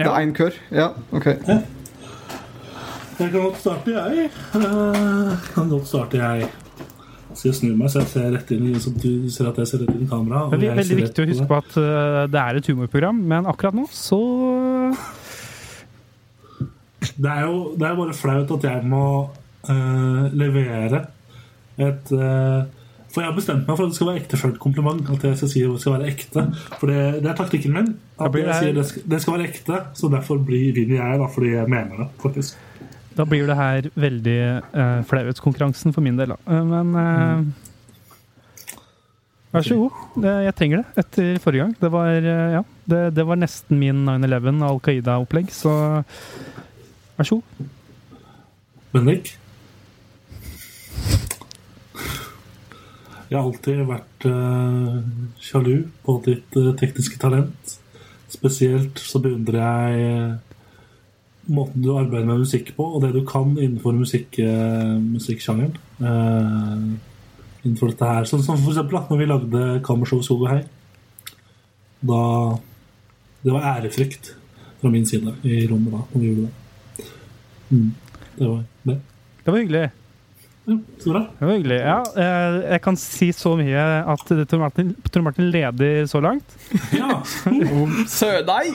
[0.00, 0.56] Det er én kør?
[0.72, 1.26] Ja, OK.
[3.20, 4.30] Jeg kan godt starte, jeg.
[4.54, 6.48] Uh, kan godt starte, jeg.
[7.34, 9.84] Så jeg snur meg, så jeg ser rett inn så du ser at jeg ser
[9.84, 10.46] rett inn i kamera.
[10.56, 13.76] Det er veldig viktig å huske på at uh, det er et humorprogram, men akkurat
[13.76, 14.20] nå så
[17.20, 21.04] Det er jo det er bare flaut at jeg må uh, levere
[21.80, 22.79] et eh,
[23.10, 25.08] For jeg har bestemt meg for at det skal være ektefølt kompliment.
[25.10, 26.44] At jeg skal si at det skal være ekte.
[26.78, 27.88] For det, det er taktikken min.
[28.22, 31.30] At jeg sier det skal, det skal være ekte, så derfor blir, vinner jeg, da,
[31.30, 32.06] fordi jeg mener det.
[32.22, 32.60] faktisk
[33.16, 34.38] Da blir det her veldig
[34.76, 36.38] uh, flauhetskonkurransen for min del, da.
[36.46, 37.66] Eh, men eh,
[39.50, 40.24] Vær så god.
[40.46, 41.74] Jeg trenger det etter forrige gang.
[41.80, 42.62] Det var, uh, ja,
[42.94, 45.74] det, det var nesten min 9-11 Al Qaida-opplegg, så
[47.18, 47.70] vær så god.
[48.94, 49.34] Bendik?
[53.30, 54.96] Jeg har alltid vært uh,
[55.38, 57.74] sjalu på ditt uh, tekniske talent.
[58.30, 60.64] Spesielt så beundrer jeg uh,
[61.54, 64.36] måten du arbeider med musikk på, og det du kan innenfor musikk,
[65.02, 65.72] musikksjangeren.
[67.64, 68.28] Innenfor dette her.
[68.28, 70.60] Sånn som for eksempel da, når vi lagde Kammershow Skog og Hei.
[72.06, 72.20] Da
[73.42, 74.34] Det var ærefrykt
[74.78, 77.08] fra min side i rommet da, når vi gjorde det.
[77.70, 77.90] Mm,
[78.36, 78.62] det var
[78.92, 79.00] det.
[79.40, 79.88] Det var hyggelig.
[80.70, 81.20] Ja, så bra.
[81.38, 81.78] Det var hyggelig.
[81.82, 86.56] Ja, eh, jeg kan si så mye at Tor Martin, Tor Martin leder så langt.
[86.94, 87.20] Ja.
[88.20, 88.70] Sødei!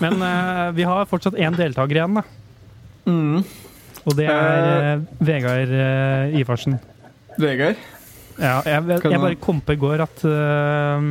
[0.00, 2.24] Men eh, vi har fortsatt én deltaker igjen, da.
[3.06, 3.42] Mm.
[4.08, 6.78] Og det er uh, Vegard uh, Ivarsen.
[7.40, 7.78] Vegard?
[8.40, 11.02] Ja, jeg, jeg, jeg bare kom på i går at uh,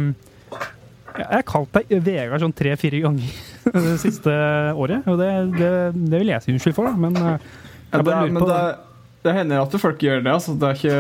[1.20, 3.40] Jeg har kalt deg Vegard sånn tre-fire ganger
[3.86, 4.34] det siste
[4.74, 5.06] året.
[5.06, 5.72] Og det, det,
[6.10, 6.98] det vil jeg si unnskyld for, da.
[6.98, 8.89] Men jeg bare er- lurer på, det,
[9.26, 10.32] det hender at folk gjør det.
[10.32, 10.56] Altså.
[10.60, 10.98] Det er ikke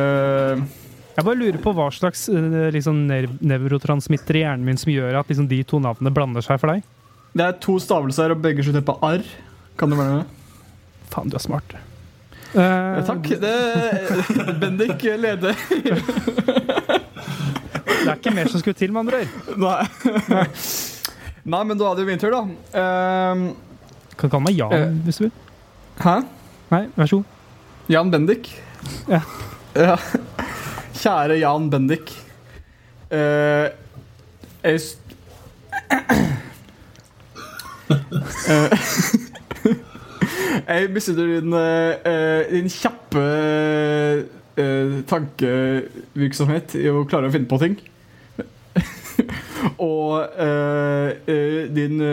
[1.20, 3.02] jeg bare lurer på hva slags eh, liksom,
[3.44, 6.86] nevrotransmitter i hjernen min som gjør at liksom, de to navnene blander seg for deg.
[7.36, 9.26] Det er to stavelser, og begge slutter på arr.
[9.80, 10.28] Kan det være det?
[11.12, 11.76] Faen, du er smart.
[12.54, 13.28] Uh, takk.
[13.42, 13.52] Det,
[14.62, 15.60] Bendik leder.
[18.00, 19.60] Det er ikke mer som skulle til, med andre ord.
[19.60, 19.84] Nei.
[21.50, 22.42] Nei, men da er det jo min tur, da.
[22.72, 25.36] Uh, Kan kalle meg Jan uh, hvis du vil.
[26.00, 26.16] hæ?
[26.72, 27.39] Nei, vær så god.
[27.90, 28.52] Jan Bendik.
[29.10, 29.22] Ja.
[29.74, 29.96] Ja.
[30.94, 32.12] Kjære Jan Bendik.
[33.10, 33.66] Uh,
[34.64, 34.80] jeg
[38.50, 38.72] Eh,
[40.70, 43.24] Jeg misunner din, eh, din kjappe
[45.10, 47.78] tankevirksomhet i å klare å finne på ting.
[49.90, 50.38] og
[51.74, 52.04] din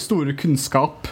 [0.00, 1.10] store kunnskap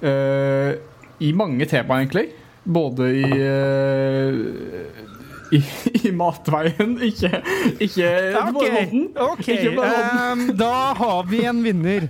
[0.00, 2.28] i mange temaer, egentlig.
[2.68, 5.04] Både i eh,
[5.50, 5.62] i,
[6.08, 7.40] i matveien, ikke,
[7.80, 9.06] ikke bare måten.
[9.14, 9.46] ok.
[9.48, 10.20] Ikke bare måten.
[10.24, 12.08] Ehm, da har vi en vinner.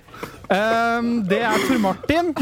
[0.49, 2.33] Um, det er Tor Martin.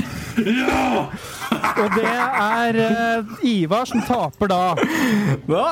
[1.78, 4.62] Og det er uh, Ivar som taper da.
[5.50, 5.68] Hva?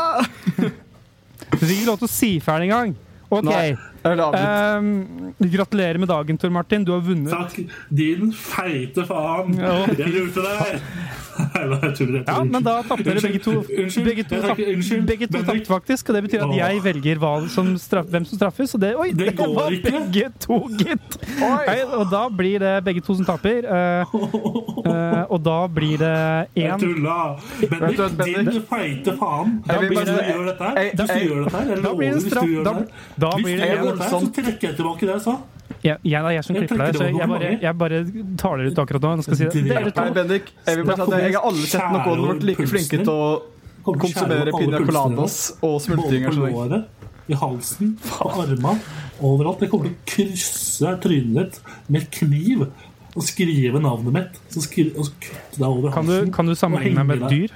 [1.56, 2.96] Du fikk ikke lov til å si ferdig engang.
[3.32, 3.46] OK.
[3.48, 3.70] Nei,
[4.06, 4.40] jeg.
[4.40, 6.84] Ehm, gratulerer med dagen, Tor Martin.
[6.86, 7.32] Du har vunnet.
[7.34, 7.58] Takk,
[7.90, 9.56] din feite faen.
[9.58, 9.86] Ja.
[9.98, 10.82] Jeg lurte deg.
[11.36, 12.22] Nei, jeg tuller.
[12.24, 13.52] Ja, men da tapte dere begge to.
[13.60, 14.06] Unnskyld.
[14.08, 15.02] Begge to, Jeg unnskyld.
[15.10, 16.10] begge to tapte, faktisk.
[16.10, 18.76] Og det betyr at jeg velger hva som straff, hvem som straffes.
[18.78, 19.92] Og det, oi, Det det var ikke.
[19.92, 21.18] begge to, gitt!
[21.42, 23.68] Nei, og da blir det begge to som taper.
[23.68, 26.14] Uh, uh, og da blir det
[26.56, 27.18] Jeg én tulla.
[27.68, 29.58] Bendik, din feite faen.
[29.68, 31.28] Jeg du gjør dette jeg- jeg-
[31.68, 32.48] jeg Da blir det en straff.
[32.64, 32.74] Da,
[33.26, 35.36] da blir det en dette her, så trekker jeg tilbake det jeg sa.
[35.86, 38.00] ja, jeg, det er jeg som klipper deg, så jeg bare, jeg bare
[38.42, 39.12] taler ut akkurat nå.
[39.16, 39.66] Jeg skal si det.
[39.70, 42.34] Dere Nei, Bendik, jeg vil bare si at jeg har aldri sett noen som har
[42.34, 43.30] vært like flinke til å
[43.86, 46.34] konsumere piña coladas og smultringer.
[46.34, 46.84] som deg.
[47.28, 48.76] i halsen, på armene,
[49.22, 49.62] overalt.
[49.66, 52.66] Jeg kommer til å krysse trynet ditt med kniv
[53.16, 54.40] og skrive navnet mitt.
[54.54, 56.34] Så skri og kutte deg over kan du, halsen.
[56.36, 57.56] kan du sammenligne deg med et dyr?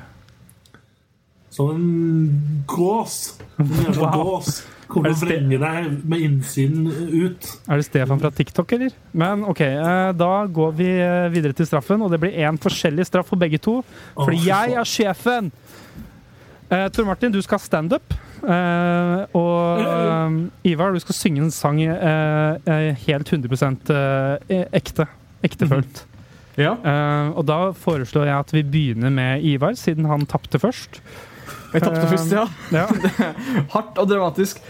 [1.53, 3.17] Som en gås.
[3.59, 4.23] En jævla Wow.
[4.37, 4.61] gås.
[4.89, 7.49] Kommer til å vrenge deg med innsiden ut.
[7.69, 8.95] Er det Stefan fra TikTok, eller?
[9.13, 13.05] Men OK, eh, da går vi eh, videre til straffen, og det blir én forskjellig
[13.05, 13.79] straff for begge to.
[14.17, 15.51] Fordi jeg er sjefen!
[16.69, 18.13] Uh, Tor Martin, du skal ha standup.
[18.39, 20.35] Uh, og eh,
[20.71, 23.73] Ivar, du skal synge en sang eh, eh, helt 100
[24.49, 25.09] eh, ekte.
[25.45, 26.05] Ektefølt.
[26.59, 26.73] Ja.
[26.75, 30.97] Eh, og da foreslår jeg at vi begynner med Ivar, siden han tapte først.
[31.73, 32.45] Jeg tapte Um, først, ja.
[32.73, 32.85] Ja.
[33.73, 34.61] Hardt og dramatisk.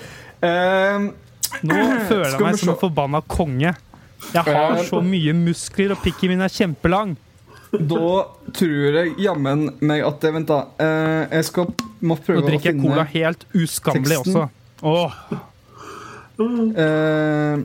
[0.44, 1.10] Uh,
[1.64, 1.78] Nå
[2.10, 3.74] føler jeg meg som en forbanna konge.
[4.34, 7.16] Jeg har Eh, så mye muskler, og pikken min er kjempelang.
[7.72, 8.10] da
[8.58, 10.60] tror jeg jammen meg at Vent, da.
[10.82, 11.70] Uh, jeg skal
[12.02, 14.48] må Nå prøve å drikker jeg cola helt uskammelig også.
[14.84, 15.16] Åh,
[16.80, 17.60] eh,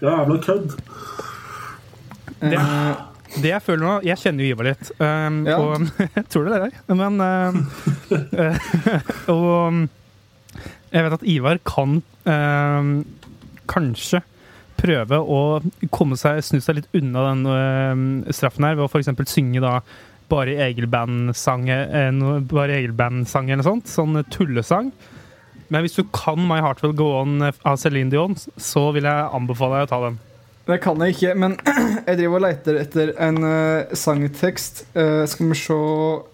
[0.00, 0.72] Jævla kødd.
[2.42, 2.94] eh,
[3.38, 5.58] det jeg føler nå Jeg kjenner jo Ivar litt, um, Ja.
[5.62, 5.86] og
[6.32, 6.74] tror det er.
[6.98, 7.60] Men um,
[8.34, 8.70] eh,
[9.34, 9.80] Og um,
[10.90, 12.92] jeg vet at Ivar kan um,
[13.70, 14.22] kanskje
[14.80, 15.40] prøve å
[15.92, 19.10] komme seg, snu seg litt unna den straffen her ved å f.eks.
[19.28, 19.74] synge da
[20.30, 22.10] bare Egil-band-sang eh,
[22.50, 23.90] bare Egil-band-sang eller sånt.
[23.90, 24.90] Sånn tullesang.
[25.70, 29.30] Men hvis du kan My Heart Will Go On av Céline Dion, så vil jeg
[29.36, 30.18] anbefale deg å ta den.
[30.66, 31.56] Det kan jeg ikke, men
[32.06, 34.84] jeg driver og leter etter en uh, sangtekst.
[34.94, 35.78] Uh, skal vi se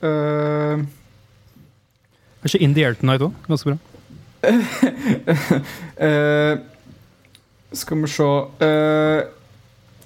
[0.02, 0.84] Er
[2.44, 3.32] ikke In The Air Tonight òg.
[3.48, 3.78] Ganske bra.
[6.02, 6.58] uh,
[7.80, 8.28] Skal vi se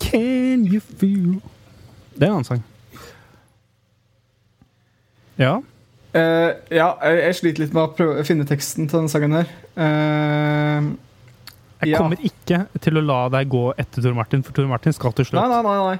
[0.00, 1.40] Can you feel
[2.14, 2.64] Det er en annen sang.
[5.40, 5.60] Ja.
[6.14, 9.52] Ja, jeg, jeg sliter litt med å prøve å finne teksten til denne sangen her.
[9.80, 10.88] Eh,
[11.80, 11.98] Jeg Ja.
[11.98, 15.24] kommer ikke til å la deg gå etter Tor Martin, for Tor Martin skal til
[15.24, 15.40] slutt.
[15.40, 15.62] nei, nei.
[15.62, 15.78] nei.
[15.88, 15.98] nei.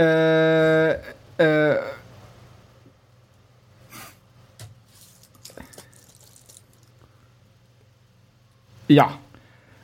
[0.00, 0.94] Uh,
[1.42, 1.76] uh.
[8.88, 9.08] ja.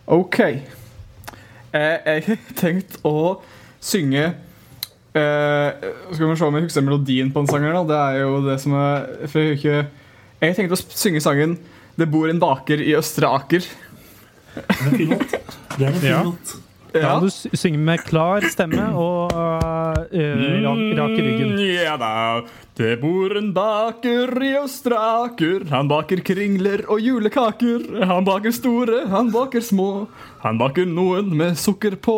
[0.07, 0.39] OK.
[0.41, 3.43] Eh, jeg har tenkt å
[3.83, 7.75] synge eh, Skal vi se om jeg husker melodien på den sangen.
[7.75, 7.85] Da.
[7.91, 9.89] Det er jo det som er jeg Jeg
[10.43, 11.59] har tenkt å synge sangen
[11.97, 13.65] 'Det bor en baker i Østre Aker'.
[14.57, 15.35] Det er en fin låt.
[15.77, 16.23] Det er en fin Ja.
[16.25, 16.55] låt.
[16.97, 21.51] Ja, du synger med klar stemme og uh, rak, rak i ryggen.
[21.53, 22.13] Mm, Ja da,
[22.79, 25.67] det bor en baker i Østraker.
[25.69, 27.85] Han baker kringler og julekaker.
[28.09, 30.07] Han baker store, han baker små.
[30.41, 32.17] Han baker noen med sukker på.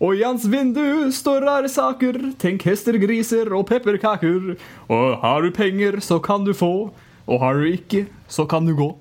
[0.00, 2.16] Og i hans vindu står rare saker.
[2.40, 4.54] Tenk hester, griser og pepperkaker.
[4.88, 6.92] Og har du penger, så kan du få.
[7.26, 8.92] Og har du ikke, så kan du gå.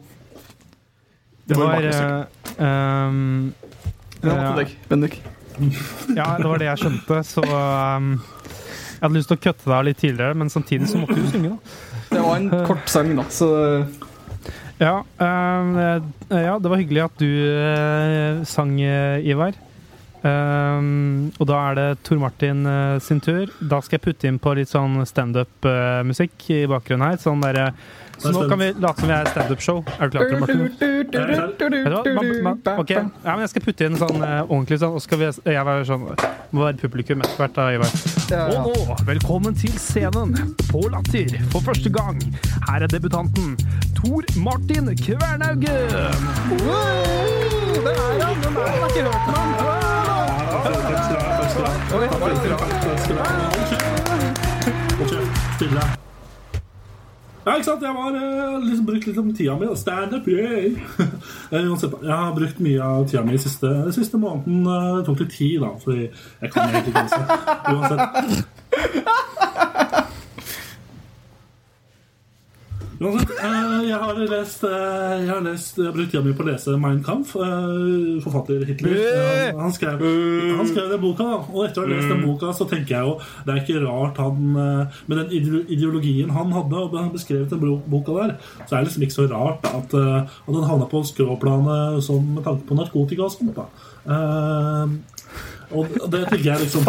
[1.50, 2.26] Det var uh,
[3.10, 3.54] um,
[4.22, 4.66] Det ja.
[4.90, 5.22] Bendik.
[6.16, 9.88] Ja, det var det jeg skjønte, så um, Jeg hadde lyst til å kutte deg
[9.90, 11.80] litt tidligere, men samtidig så måtte du synge, da.
[12.10, 13.50] Det var en kort sang, da, så
[14.80, 19.58] Ja, um, eh, ja det var hyggelig at du uh, sang, eh, Ivar.
[20.20, 23.52] Um, og da er det Tor Martin uh, sin tur.
[23.60, 27.22] Da skal jeg putte inn på litt sånn standup-musikk i bakgrunnen her.
[27.24, 29.84] Sånn der, eh, så nå kan vi late som vi er standup-show.
[30.00, 30.60] Er du klar, Martin?
[31.90, 32.02] Hva?
[32.16, 35.08] Man, man, ok, ja, men Jeg skal putte inn sånn eh, ordentlig sånn, og så
[35.08, 36.06] skal vi, jeg være sånn
[36.52, 37.56] må være publikum etter hvert.
[37.56, 37.92] da, Ivar.
[38.40, 40.36] Og nå, velkommen til scenen
[40.70, 42.18] på Latter for første gang.
[42.68, 43.56] Her er debutanten
[43.98, 45.78] Tor Martin Kvernhauge.
[46.66, 46.90] Wow,
[47.80, 48.36] det er han!
[48.44, 49.50] Den er, han ikke hørt om han.
[55.60, 56.09] Takk
[57.50, 57.82] Ja, ikke sant?
[57.82, 58.12] Jeg har
[58.62, 59.66] liksom brukt litt av tida mi.
[59.80, 60.76] Standup, yay!
[61.50, 64.60] Eh, jeg har brukt mye av tida mi siste, siste måneden.
[64.70, 66.04] eh, Det tok litt tid, da, fordi
[66.44, 67.26] jeg kan egentlig ikke lese.
[67.74, 68.46] Uansett.
[73.00, 76.44] Uansett, eh, jeg har lest eh, Jeg har, lest, jeg har brukt tida mi på
[76.44, 77.32] å lese Mein Kampf.
[77.40, 78.98] eh, Forfatter Hitler.
[79.00, 80.04] Eh, Han skrev,
[80.58, 81.38] han skrev den boka, da.
[81.54, 83.14] Og etter å ha lest den boka, så tenker jeg jo
[83.48, 87.64] Det er ikke rart han eh, Med den ideologien han hadde, og han beskrevet den
[87.88, 88.36] boka der,
[88.66, 92.34] så er det liksom ikke så rart at, eh, at han havna på skråplanet sånn
[92.36, 93.56] med tanke på narkotika og sånt.
[93.56, 93.70] da.
[94.12, 94.86] Eh,
[95.72, 96.84] og det tenker jeg liksom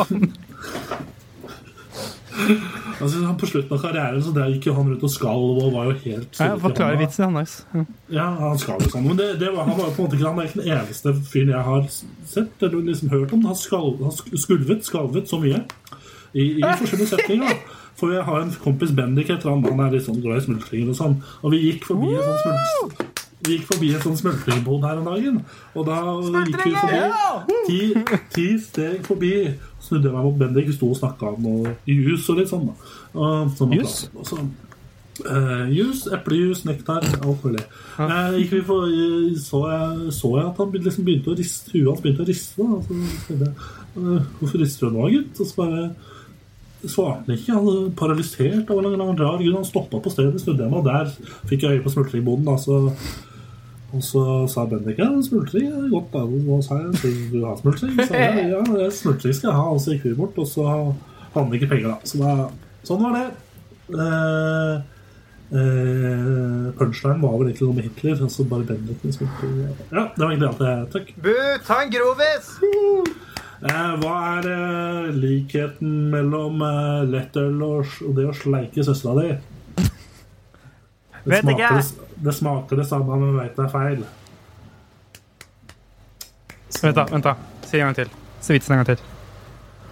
[3.00, 5.86] Altså, På slutten av karrieren så der gikk jo han rundt og skalv og var
[5.88, 7.24] jo helt Ja, Forklare vitsen.
[7.24, 7.62] han nice.
[7.72, 7.84] Ja.
[8.18, 9.06] Ja, han skalv sånn.
[9.08, 10.72] Men det, det var, han var jo på en måte ikke Han er ikke den
[10.76, 11.86] eneste fyren jeg har
[12.34, 13.46] sett eller liksom hørt om.
[13.48, 15.62] Han, skalv, han skulvet, skalvet så mye
[16.34, 17.48] i, i forskjellige setninger.
[17.56, 17.78] da.
[18.00, 19.64] For jeg har en kompis, Bendik, heter han.
[19.66, 21.16] Han er litt sånn glad i smultringer og sånn.
[21.42, 23.09] Og vi gikk forbi en sånn smult...
[23.40, 25.38] Vi gikk forbi en sånn smultringbod her om dagen,
[25.72, 26.00] og da
[26.44, 27.78] gikk vi forbi ti,
[28.34, 29.34] ti steg forbi.
[29.80, 32.68] Snudde jeg meg mot Bendik, vi sto og snakka om noe jus og litt sånn.
[32.68, 33.30] da.
[33.56, 34.02] Sånn Jus?
[34.12, 34.42] og så,
[35.24, 37.64] uh, jus, eplejus, nektar, alt mulig.
[37.96, 41.72] Uh, gikk vi for, uh, så, jeg, så jeg at han liksom begynte å riste,
[41.74, 42.60] huet hans begynte å riste.
[42.60, 42.76] da.
[42.76, 43.54] Og så tenkte jeg,
[43.96, 45.40] uh, Hvorfor rister du nå, gutt?
[45.40, 45.88] Og så bare
[46.84, 47.56] svarte han ikke.
[47.56, 49.58] Han var paralysert av en rar grunn.
[49.58, 52.46] Han stoppa på stedet, snudde jeg meg, og der fikk jeg øye på smultringboden.
[52.48, 52.84] da, så
[53.90, 56.14] og så sa Bendik ja, smultring er godt.
[56.20, 57.96] Og sa jeg, vil du ha smultring?
[57.98, 59.66] Så jeg, ja, er smultring skal jeg ha.
[59.74, 61.98] Og så gikk vi bort, og så hadde han ikke penger, da.
[62.06, 62.34] Så da,
[62.86, 63.24] sånn var det.
[63.90, 64.76] Eh,
[65.58, 68.22] eh, punchline var vel egentlig noe med Hitler.
[68.28, 69.58] Og så bare Bendik med smultring.
[69.90, 71.12] Ja, det var egentlig alt jeg Takk.
[71.26, 71.34] Bu,
[71.66, 72.54] ta en grovis!
[73.60, 79.34] Eh, hva er eh, likheten mellom eh, lettøl og, og det å sleike søstera di?
[81.24, 81.68] Det Vet ikke.
[81.68, 84.04] smaker det, det smaker det samme, men veit det er feil.
[86.80, 87.04] Vent, da.
[87.10, 87.34] vent da.
[87.66, 88.12] Si en gang til.
[88.40, 89.02] Si vitsen en gang til.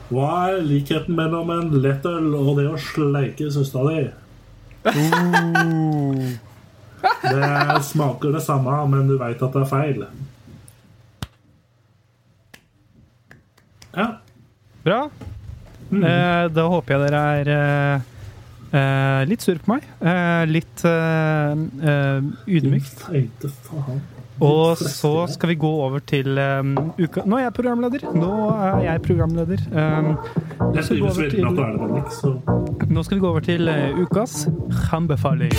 [0.09, 4.07] Hva er likheten mellom en lettøl og det å sleike søstera di?
[7.29, 10.07] Det smaker det samme, men du veit at det er feil.
[13.99, 14.07] Ja.
[14.87, 15.03] Bra.
[15.93, 18.09] Eh, da håper jeg dere er eh,
[18.73, 19.89] eh, litt sur på meg.
[20.01, 21.53] Eh, litt eh,
[21.93, 23.09] eh, ydmykt.
[24.39, 28.05] Og så skal vi gå over til um, uka Nå er jeg programleder.
[28.15, 29.65] Nå er jeg programleder.
[29.75, 30.13] Um,
[30.79, 30.97] skal
[31.33, 31.43] til,
[32.87, 34.47] nå skal vi gå over til ukas
[34.95, 35.51] anbefaling.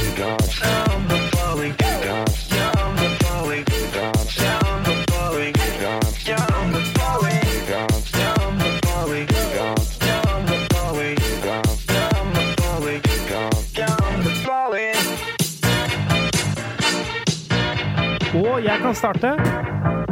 [18.90, 19.36] Kan starte.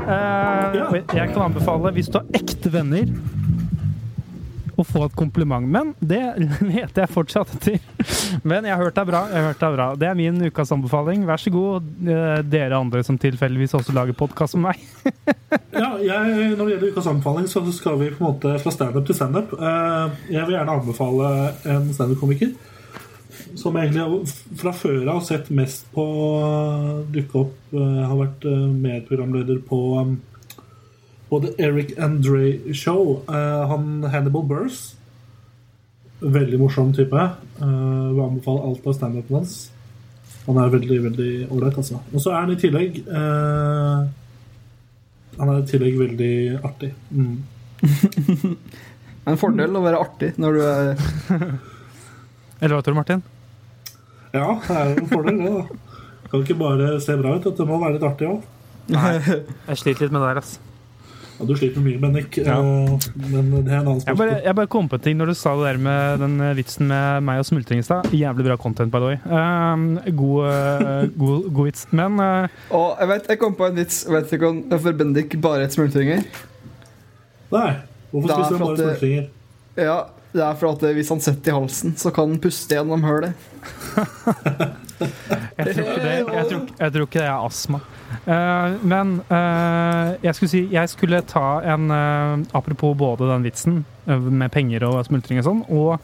[0.07, 3.09] Uh, jeg kan anbefale, hvis du har ekte venner,
[4.77, 5.65] å få et kompliment.
[5.65, 6.19] Men det
[6.69, 7.79] leter jeg fortsatt etter.
[8.45, 9.23] Men jeg har hørt deg bra.
[9.31, 9.87] jeg har hørt deg bra.
[9.97, 11.25] Det er min ukas anbefaling.
[11.25, 14.83] Vær så god, eh, dere andre som tilfeldigvis også lager podkast om meg.
[15.77, 19.05] Ja, jeg, Når det gjelder ukas anbefaling, så skal vi på en måte fra standup
[19.09, 19.51] til standup.
[19.57, 21.33] Eh, Jeg vil gjerne anbefale
[21.69, 22.53] en standup-komiker
[23.57, 26.05] som egentlig fra før har sett mest på
[26.43, 27.55] uh, dukke opp.
[27.73, 30.17] eh, har vært eh, medprogramleder på um,
[31.29, 33.23] både Eric Andre Show.
[33.29, 34.95] eh, han Hannibal Burse.
[36.21, 37.29] Veldig morsom type.
[37.61, 39.57] Uh, vil anbefale alt av standupen hans.
[40.47, 41.99] Han er veldig, veldig ålreit, altså.
[42.13, 44.03] Og så er han i tillegg eh,
[45.37, 46.93] Han er i tillegg veldig artig.
[47.11, 47.33] Mm.
[47.81, 48.53] Det
[49.27, 50.87] er en fordel å være artig når du er
[52.61, 53.23] Eller hva tror du, Martin?
[54.33, 55.51] Ja, det er jo en fordel, det.
[55.57, 55.99] da.
[56.31, 57.45] Kan ikke bare se bra ut.
[57.57, 58.47] Det må være litt artig òg.
[58.91, 60.63] Jeg sliter litt med det der, altså.
[61.37, 62.37] Ja, du sliter med mye, Bennik.
[62.41, 62.55] Ja.
[62.57, 64.41] eh, Men det er en annen Jeg bare, spørsmål.
[64.47, 66.87] jeg bare kom på en ting når du sa det der med den eh, vitsen
[66.89, 68.09] med meg og smultring i stad.
[68.17, 69.19] Jævlig bra content, by the way.
[69.29, 69.85] Um,
[70.17, 71.85] god, uh, god, god vits.
[71.93, 73.99] Men uh, Og jeg vet, jeg kom på en vits.
[74.07, 76.25] Jeg vet ikke om For Bendik bare et smultringer.
[77.53, 77.69] Nei.
[78.11, 79.29] Hvorfor er spiser du bare smultringer?
[79.77, 79.97] Ja,
[80.33, 83.33] det er for at hvis han setter i halsen, så kan han puste gjennom hølet.
[85.57, 87.81] jeg, tror ikke det, jeg, tror, jeg tror ikke det er astma.
[88.27, 93.81] Uh, men uh, jeg skulle si Jeg skulle ta en uh, Apropos både den vitsen
[94.07, 95.97] eh, med penger og smultring og sånn, og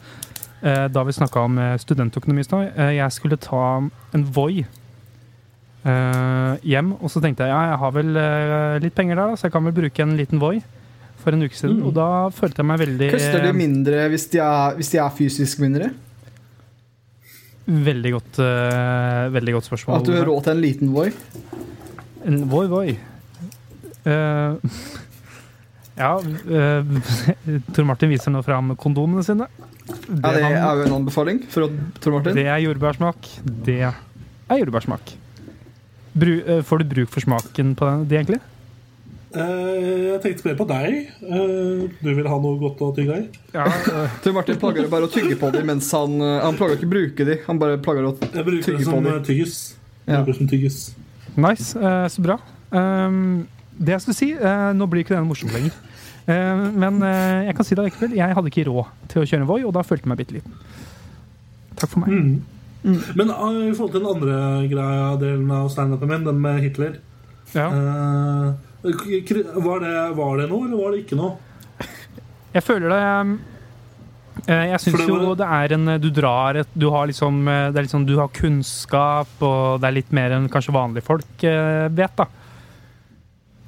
[0.64, 3.64] eh, da vi snakka om eh, studentøkonomi i stad, eh, jeg skulle ta
[4.14, 4.64] en Voi.
[5.84, 6.94] eh, hjem.
[7.00, 9.64] Og så tenkte jeg ja, jeg har vel eh, litt penger der, så jeg kan
[9.68, 10.58] vel bruke en liten Voi
[11.24, 11.78] for en uke siden.
[11.80, 11.86] Mm.
[11.88, 15.14] Og da følte jeg meg veldig Koster de mindre hvis de er, hvis de er
[15.16, 15.90] fysisk mindre?
[17.64, 20.02] Veldig godt, uh, veldig godt spørsmål.
[20.02, 21.08] At du har råd til en liten Voi?
[22.28, 22.96] En Voi Voi.
[24.04, 24.60] Uh,
[26.02, 27.12] ja uh,
[27.74, 29.48] Tor Martin viser nå fram kondomene sine.
[29.48, 31.68] Det, Ja, det er jo en anbefaling fra
[32.00, 32.36] Tor Martin.
[32.36, 33.28] det er jordbærsmak.
[33.64, 35.16] Det er jordbærsmak.
[36.14, 38.40] Bru, eh, får du bruk for smaken på det, de, egentlig?
[39.34, 40.96] Eh, jeg tenkte mer på deg.
[41.26, 43.24] Eh, du vil ha noe godt å tygge i?
[43.54, 46.86] Ja, eh, Tor Martin plager bare å tygge på dem mens han Han plager ikke
[46.86, 49.56] å bruke dem, han bare plager å Jeg bruker Tygge det på som tyggis.
[50.06, 50.20] Jeg Ja.
[50.22, 50.78] bruker det som tyggis.
[51.36, 51.74] Nice.
[51.76, 52.38] eh, så bra.
[52.74, 53.46] Um,
[53.78, 55.72] det jeg skulle si eh, Nå blir ikke denne morsom lenger.
[56.26, 58.14] Eh, men jeg kan si det likevel.
[58.16, 60.36] Jeg hadde ikke råd til å kjøre en Voi, og da følte jeg meg bitte
[60.38, 60.52] liten.
[61.76, 62.14] Takk for meg.
[62.14, 62.42] Mm.
[63.16, 66.98] Men eh, i forhold til den andre greia delen av standupen min, den med Hitler
[67.54, 67.66] Ja.
[67.68, 71.36] eh, kri- var, det, var det noe, eller var det ikke noe?
[72.54, 73.02] Jeg føler det
[74.46, 77.80] eh, Jeg syns jo det er en Du drar et Du har liksom eh, Det
[77.80, 81.88] er liksom Du har kunnskap, og det er litt mer enn kanskje vanlige folk eh,
[81.90, 82.28] vet, da.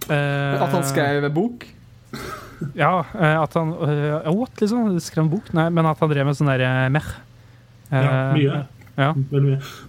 [0.06, 1.66] Eh, At han skrev bok?
[2.78, 4.94] Ja, eh, at han eh, What, liksom?
[5.02, 5.50] Skrev en bok?
[5.56, 7.20] Nei, men at han drev med sånn derre Mer Ja,
[7.96, 8.62] Eh, mye.
[8.96, 9.10] Ja.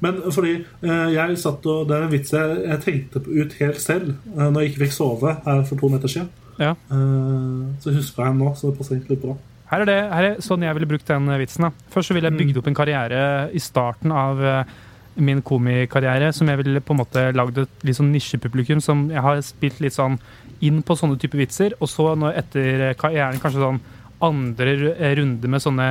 [0.03, 0.53] Men fordi
[0.84, 4.49] eh, jeg satt og Det er en vits jeg, jeg tenkte ut helt selv eh,
[4.51, 6.28] når jeg ikke fikk sove her for to netter siden.
[6.60, 6.74] Ja.
[6.91, 9.38] Eh, så husker jeg den nå, så det passer egentlig bra.
[9.72, 11.68] Her er det her er sånn jeg ville brukt den vitsen.
[11.68, 11.72] da.
[11.91, 13.22] Først så ville jeg bygd opp en karriere
[13.55, 14.43] i starten av
[15.18, 19.24] min komikarriere som jeg ville på en måte lagd et litt sånn nisjepublikum som jeg
[19.26, 20.20] har spilt litt sånn
[20.64, 21.74] inn på sånne typer vitser.
[21.82, 23.80] Og så når etter karrieren kanskje sånn
[24.24, 25.88] andre ru- runde med sånne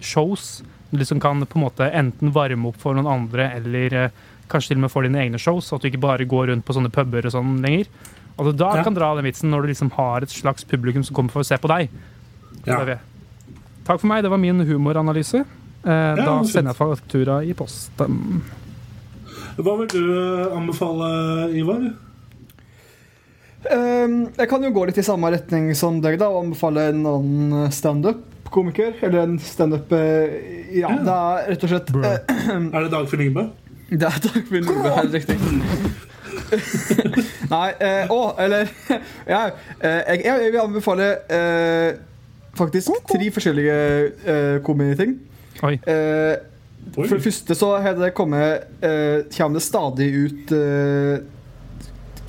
[0.00, 0.60] shows
[0.92, 4.10] liksom kan på en måte enten varme opp for noen andre eller eh,
[4.50, 6.64] kanskje til og med få dine egne shows, så at du ikke bare går rundt
[6.66, 7.86] på sånne puber og sånn lenger.
[8.36, 8.82] Altså da Ja.
[8.82, 11.46] kan dra den vitsen når du liksom har et slags publikum som kommer for å
[11.46, 11.90] se på deg.
[12.66, 12.80] Ja.
[13.84, 15.44] Takk for meg, det var min humoranalyse.
[15.84, 18.42] Eh, da sender jeg faktura i posten.
[19.56, 21.92] Hva vil du eh, anbefale, Ivar?
[23.70, 27.02] Um, jeg kan jo gå litt i samme retning som deg, da, og anbefale en
[27.06, 27.72] annen
[28.50, 28.92] standup-komiker.
[29.02, 33.46] Eller en standup eh, Ja, det er rett og slett eh, Er det Dagfinn Lyngbø?
[33.90, 35.36] Det er Dagfinn Nordbø, helt riktig.
[37.50, 38.68] Nei, eh, å, eller
[39.30, 39.40] ja,
[39.82, 41.98] eh, jeg, jeg vil anbefale eh,
[42.58, 43.76] faktisk tre forskjellige
[44.30, 45.16] eh, komiting.
[45.66, 45.74] Oi.
[45.84, 46.36] Eh,
[46.96, 47.04] Oi.
[47.06, 51.20] for det første så har det kommet eh, kommer det stadig ut eh,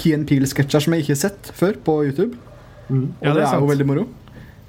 [0.01, 2.33] Key and Peel-sketsjer som jeg ikke har sett før på YouTube.
[2.89, 3.05] Mm.
[3.13, 4.07] Og Ja, det det, er er jo veldig moro.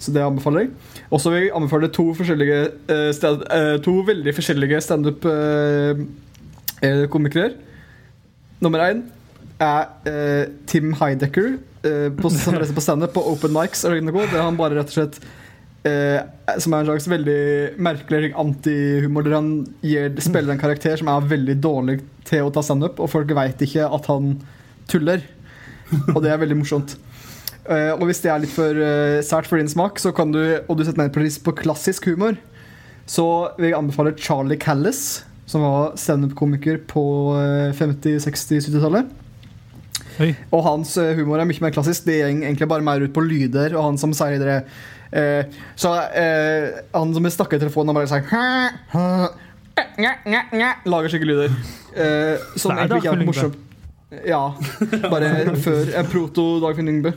[0.02, 0.72] Så det anbefaler jeg.
[1.12, 7.50] Og så vil jeg anbefale to eh, stand, eh, To veldig forskjellige standup-komikere.
[8.62, 9.02] Nummer én
[9.60, 13.82] er eh, Tim Heidecker, eh, som reiser på standup på Open Mics.
[13.82, 15.20] Det er han bare rett og slett
[15.84, 16.20] eh,
[16.62, 17.42] Som er en slags veldig
[17.82, 22.62] merkelig antihumor, der han gir, spiller en karakter som er veldig dårlig til å ta
[22.64, 24.24] standup, og folk veit ikke at han
[24.90, 25.20] tuller.
[26.14, 26.90] Og det er veldig morsomt.
[27.62, 30.40] Eh, og hvis det er litt for uh, sært for din smak, så kan du,
[30.66, 32.34] og du setter mer pris på klassisk humor,
[33.06, 33.26] så
[33.58, 37.04] vil jeg anbefale Charlie Callis, som var standup-komiker på
[37.36, 39.18] uh, 50-, 60-, 70-tallet.
[40.52, 42.04] Og hans eh, humor er mye mer klassisk.
[42.04, 44.58] Det går egentlig bare mer ut på lyder, og han som sier det
[45.16, 48.42] eh, Så han som snakker i telefonen, han bare sier «Hæ,
[48.92, 49.06] hæ»,
[50.84, 51.54] Lager slike lyder.
[52.60, 53.71] Som er egentlig ikke er morsomt.
[54.26, 54.42] Ja.
[55.10, 55.32] Bare
[55.66, 57.12] før en proto-Dagfinn Lyngbø.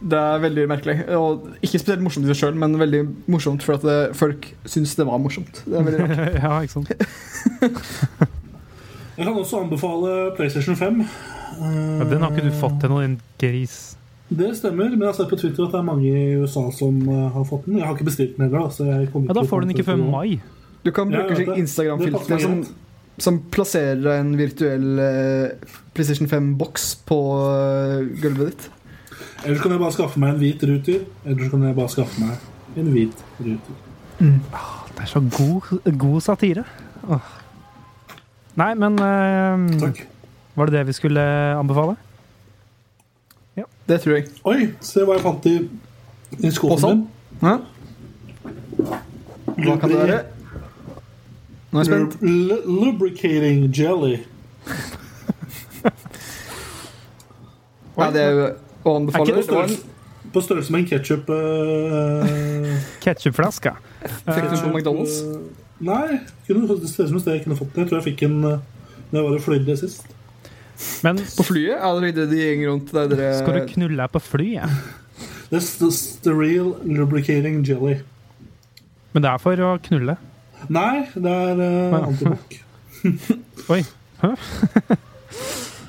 [0.00, 0.94] Det er veldig merkelig.
[1.16, 3.02] Og ikke spesielt morsomt i seg sjøl, men veldig
[3.32, 5.60] morsomt for at det, folk syns det var morsomt.
[5.66, 6.36] Det er veldig rart.
[6.44, 6.88] ja, ikke sant.
[9.20, 11.00] Jeg kan også anbefale PlayStation 5.
[11.00, 11.06] Eh,
[11.60, 13.74] Ja, den har ikke du fått til noen gris.
[14.30, 17.00] Det stemmer, men jeg har sett på Twitter at det er mange i USA som
[17.10, 17.80] eh, har fått den.
[17.80, 18.70] Jeg har ikke bestilt den heller.
[18.72, 20.38] så jeg Ja, Da får du den ikke før mai.
[20.86, 21.34] Du kan bruke.
[21.36, 22.62] Det Instagram-filter som,
[23.20, 27.18] som plasserer en virtuell eh, PlayStation 5-boks på
[27.50, 28.68] eh, gulvet ditt.
[29.44, 31.04] Eller så kan jeg bare skaffe meg en hvit ruter.
[31.24, 33.78] Eller så kan jeg bare skaffe meg en hvit ruter.
[34.20, 36.64] Det er så god, god satire.
[37.08, 37.28] Åh.
[38.60, 40.02] Nei, men uh, Takk.
[40.58, 41.22] Var det det vi skulle
[41.56, 41.94] anbefale?
[43.56, 43.64] Ja.
[43.88, 44.26] Det tror jeg.
[44.44, 45.54] Oi, se hva jeg fant i,
[46.40, 47.06] i sånn.
[47.40, 47.64] min.
[49.60, 50.20] Hva kan det være?
[51.70, 52.16] Nå er jeg spent.
[52.22, 54.18] Lu- Lubricating jelly.
[58.00, 58.44] Ja, det er jo
[58.88, 59.26] å anbefale.
[59.26, 59.36] på
[60.30, 61.30] Det størrelse, med en ketsjup
[63.02, 63.72] Ketchupflaske.
[64.00, 65.18] Fikk du den på McDonald's?
[65.80, 67.84] Nei, kunne, det ser ut som et sted jeg kunne fått den.
[67.84, 68.60] Jeg tror jeg fikk den uh,
[69.10, 70.04] da jeg var og fløy sist.
[71.04, 71.76] Men På flyet?
[71.76, 74.80] Ja, det er de gjeng rundt der dere skal du knulle på flyet?
[75.50, 77.98] This is the real lubricating jelly.
[79.12, 80.16] Men det er for å knulle.
[80.68, 82.56] Nei, det er uh, antibac.
[83.74, 83.82] Oi.
[84.20, 84.32] Hæ?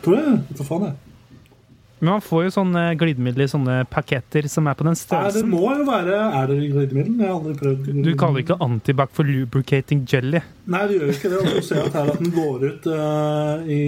[0.01, 0.35] Tror jeg.
[0.57, 0.99] Du faen, jeg.
[2.01, 5.43] Men man får jo sånne glidemiddel i sånne paketter som er på den Nei, det
[5.45, 7.19] må jo være Er det glidemiddel?
[7.21, 7.91] Jeg har aldri prøvd.
[8.07, 10.41] Du kaller ikke antibac for lubricating jelly.
[10.65, 11.41] Nei, du gjør ikke det.
[11.43, 13.81] Og du ser at her at den går ut uh, i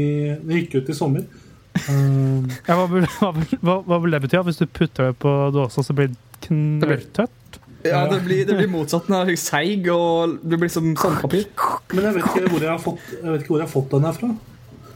[0.43, 1.25] Den gikk ut i sommer.
[1.73, 4.43] Eh, Ja, hva, vil, hva, vil, hva, hva vil det bety?
[4.45, 7.39] Hvis du putter det på dåsa, så blir det knølltøtt?
[7.83, 9.07] Ja, det blir, det blir motsatt.
[9.09, 11.49] Den er seig, og det blir som sandpapir.
[11.93, 13.95] men jeg vet ikke hvor jeg har fått, jeg vet ikke hvor jeg har fått
[13.95, 14.29] den her fra.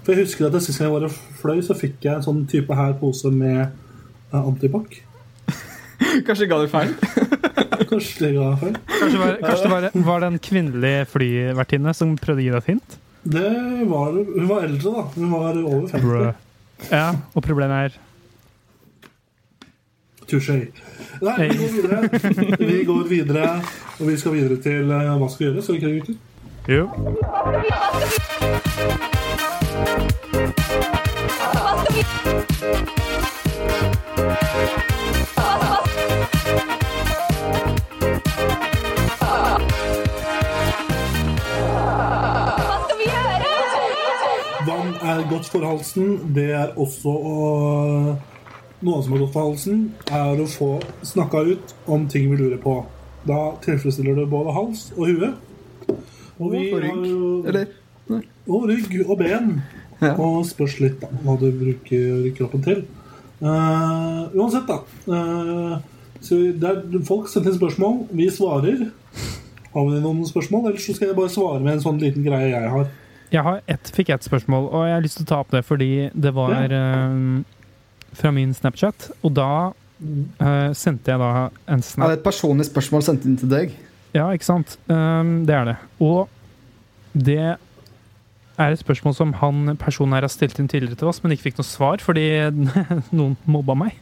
[0.06, 2.46] For jeg husker at det Sist jeg var og fløy, så fikk jeg en sånn
[2.48, 3.74] type her pose med
[4.32, 5.02] uh, antibac.
[6.28, 6.96] Kanskje ga det feil.
[7.90, 8.80] Kanskje det ga feil.
[8.88, 12.64] Kanskje, var, kanskje det var, var det en kvinnelig flyvertinne som prøvde å gi deg
[12.64, 12.98] et hint?
[13.28, 13.54] Det
[13.92, 15.06] var, hun var eldre, da.
[15.18, 16.06] Hun var over 50.
[16.08, 16.28] Bro.
[16.88, 18.04] Ja, og problemet er
[20.28, 20.72] Touché.
[21.22, 22.10] Nei, vi går videre.
[22.60, 23.62] Vi går videre,
[24.00, 25.62] og vi skal videre til uh, hva skal vi gjøre.
[25.64, 26.14] Skal vi ikke det, gutter?
[26.68, 26.88] Jo.
[44.68, 46.36] Vann er godt for halsen.
[46.36, 47.38] Det er også å
[48.86, 49.80] Noe som er gått for halsen,
[50.14, 50.70] er å få
[51.06, 52.76] snakka ut om ting vi lurer på.
[53.28, 55.32] Da tilfredsstiller det både hals og hue.
[56.38, 56.92] Og vi Og rygg.
[56.92, 57.68] har jo Eller?
[58.48, 59.62] Og rygg og ben.
[60.02, 60.14] Ja.
[60.14, 62.86] Og spørs litt da, hva du bruker kroppen til.
[63.42, 64.78] Uh, uansett, da.
[65.10, 65.80] Uh,
[66.22, 67.98] så det er, folk sender inn spørsmål.
[68.14, 68.88] Vi svarer.
[69.74, 70.70] Har vi noen spørsmål?
[70.70, 72.88] Eller så skal jeg bare svare med en sånn liten greie jeg har.
[73.34, 75.66] Jeg har ett, fikk ett spørsmål, og jeg har lyst til å ta opp det
[75.68, 77.18] fordi det var eh,
[78.18, 79.12] fra min Snapchat.
[79.22, 81.32] Og da uh, sendte jeg da
[81.68, 83.78] en Er snap det et personlig spørsmål sendt inn til deg?
[84.16, 84.78] Ja, ikke sant?
[84.90, 85.78] Um, det er det.
[86.04, 86.28] Og
[87.18, 87.58] det
[88.58, 91.50] er et spørsmål som han personen her har stilt inn tidligere til oss, men ikke
[91.50, 92.26] fikk noe svar fordi
[93.18, 94.00] noen mobba meg.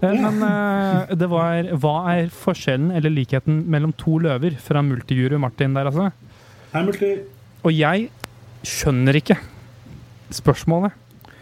[0.00, 4.58] Eh, Men eh, det var Hva er forskjellen eller likheten mellom to løver?
[4.62, 6.10] Fra Multiguru Martin der, altså.
[6.72, 7.14] Hei, Multi.
[7.62, 8.08] Og jeg
[8.66, 9.38] skjønner ikke
[10.34, 10.98] spørsmålet.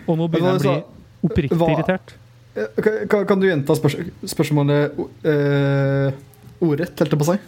[0.08, 2.14] Og nå begynner jeg å bli oppriktig Hva- irritert.
[2.56, 3.96] Eh, Kan, kan- du gjenta spørs
[4.26, 6.12] spørsmålet uh,
[6.60, 7.38] ordrett, holdt jeg på å si?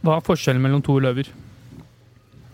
[0.00, 1.30] Hva er forskjellen mellom to løver?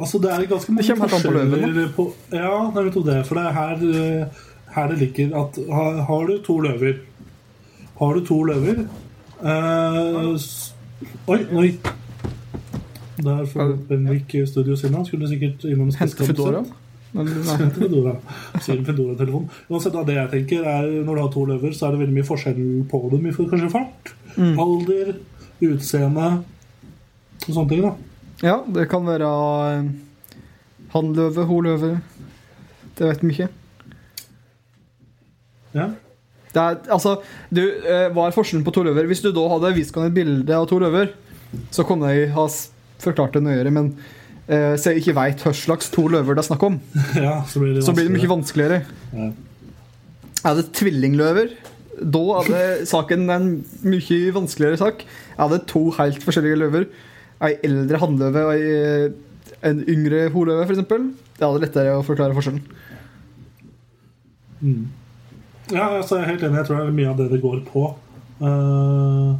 [0.00, 3.44] Altså, det er ganske mange Det forskjeller på Ja, nei, vet jo det, for det
[3.48, 4.40] er her, eh,
[4.74, 6.98] her det ligger at har, har du to løver
[7.98, 8.82] Har du to løver
[9.40, 10.36] uh,
[11.28, 11.70] Oi, oi.
[13.16, 14.94] Der får Benvik studio sin.
[14.94, 16.62] Han skulle sikkert innom Hente Foodora?
[17.16, 17.30] Men,
[18.86, 19.46] Fedora-telefon.
[19.72, 22.16] Uansett, da, det jeg tenker er Når du har to løver, så er det veldig
[22.18, 22.60] mye forskjell
[22.90, 23.30] på dem.
[23.32, 24.58] Kanskje fart, Mm.
[24.60, 25.14] alder,
[25.64, 26.24] utseende
[27.46, 27.80] og sånne ting.
[27.86, 27.94] da
[28.44, 29.30] Ja, det kan være
[30.92, 31.90] han løve, hun løve.
[32.98, 33.48] Det vet vi ikke.
[35.76, 35.86] Ja.
[36.52, 37.16] Det er, altså,
[37.52, 39.08] du, eh, hva er forskjellen på to løver?
[39.10, 41.10] Hvis du da hadde vist ham et bilde av to løver,
[41.74, 42.46] så kunne jeg ha
[43.02, 44.04] forklart det nøyere, men eh,
[44.46, 46.76] så jeg ikke veit hva slags to løver det er snakk om,
[47.26, 48.82] ja, så blir det, så blir det mye vanskeligere.
[49.10, 49.30] Ja.
[50.46, 51.50] Er det tvillingløver,
[51.96, 53.48] da er det saken en
[53.86, 55.04] mye vanskeligere sak.
[55.38, 56.86] Er det to helt forskjellige løver,
[57.46, 60.84] ei eldre hannløve og ei, eh, en yngre holøve, f.eks.,
[61.36, 62.62] da er det lettere å forklare forskjellen.
[64.60, 64.86] Mm.
[65.72, 66.60] Ja, altså, jeg er helt enig.
[66.60, 67.84] Jeg tror det er mye av det det går på.
[68.40, 69.34] Uh,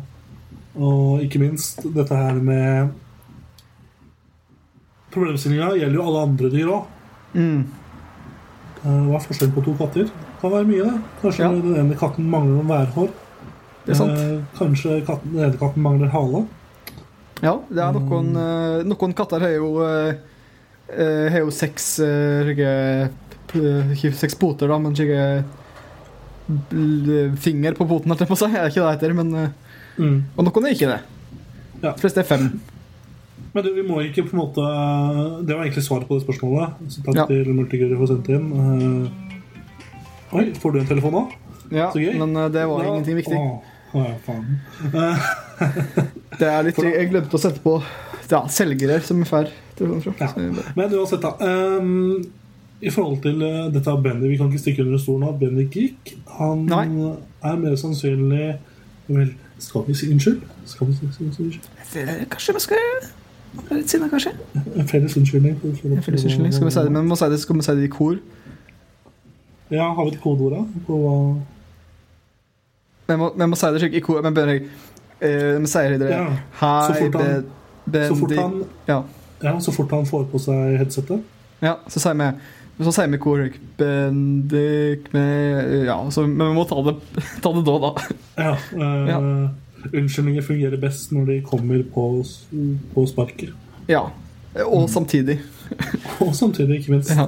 [0.76, 2.90] og ikke minst dette her med
[5.16, 6.92] Problemstillinga gjelder jo alle andre dyr òg.
[7.36, 7.64] Mm.
[8.86, 10.04] hva er forskjellen på to katter?
[10.06, 11.00] Det Kan være mye, det.
[11.22, 11.48] Kanskje Ja.
[11.50, 13.08] den ene katten mangler noen værhår.
[13.86, 14.18] Det er sant.
[14.18, 16.46] Eh, kanskje katten, den ene katten mangler hale.
[17.42, 20.14] Ja, det er noen, eh, noen katter har jo eh,
[20.92, 25.44] eh, Har jo seks eh, Ikke seks poter, da, men ikke
[27.36, 28.48] finger på poten, holdt jeg på å si.
[28.54, 29.48] Er ikke det det heter, men eh,
[29.96, 30.24] Mm.
[30.36, 31.00] Og noen er ikke det.
[31.82, 31.92] Ja.
[31.94, 32.60] De fleste er fem.
[33.56, 34.64] Men du, vi må ikke på en måte
[35.46, 36.74] Det var egentlig svaret på det spørsmålet.
[36.92, 37.26] Så takk Ja.
[37.30, 38.48] til Multiguri for å sende inn.
[38.52, 41.22] Eh, oi, får du en telefon nå?
[41.72, 42.14] Ja, Så gøy.
[42.20, 42.90] men eh, det var Ja.
[42.94, 43.38] ingenting viktig.
[43.38, 43.62] Å,
[43.94, 44.60] ja, faen.
[46.38, 47.78] Det er litt Jeg glemte å sette på
[48.28, 49.48] ja, selgere som er fær.
[49.80, 50.28] Ja.
[50.76, 51.32] Men uansett, da.
[51.40, 52.24] Um,
[52.82, 55.64] I forhold til uh, dette av Benny Vi kan ikke stikke under stolen at Benny
[55.72, 56.14] gikk.
[56.38, 56.86] Han Nei.
[57.44, 58.56] er mer sannsynlig
[59.08, 59.30] Vel,
[59.62, 60.42] skal vi si unnskyld?
[60.66, 61.60] Skal vi si unnskyld?
[62.32, 63.12] Kanskje vi skal
[63.70, 64.32] litt sinna, kanskje?
[64.76, 65.56] En felles unnskyldning.
[65.64, 66.52] En felles unnskyldning.
[66.54, 68.18] Skal vi si det, men vi må si det, skal vi si det i kor?
[69.70, 70.64] Ja, har vi et kodeord da?
[70.86, 71.14] På hva
[73.08, 74.22] Vi må, vi må si det i kor.
[74.22, 76.10] Men bare jeg Vi sier det.
[76.10, 76.24] Ja.
[76.60, 76.68] Hei,
[77.12, 77.44] han-
[78.08, 79.02] Så fort han, Ja.
[79.42, 81.22] ja, så fort han får på seg headsetet.
[81.62, 82.32] ja, så sier vi
[82.84, 83.48] så sier vi i kor
[83.78, 86.96] Bendik med Ja, så, men vi må ta det,
[87.42, 87.92] ta det da, da.
[88.36, 89.20] Ja, uh, Ja.
[89.92, 92.06] Unnskyldninger fungerer best når de kommer på,
[92.94, 93.52] på sparket.
[93.88, 94.06] Ja.
[94.66, 95.38] Og samtidig.
[96.24, 97.10] Og samtidig, ikke minst.
[97.10, 97.26] Ja.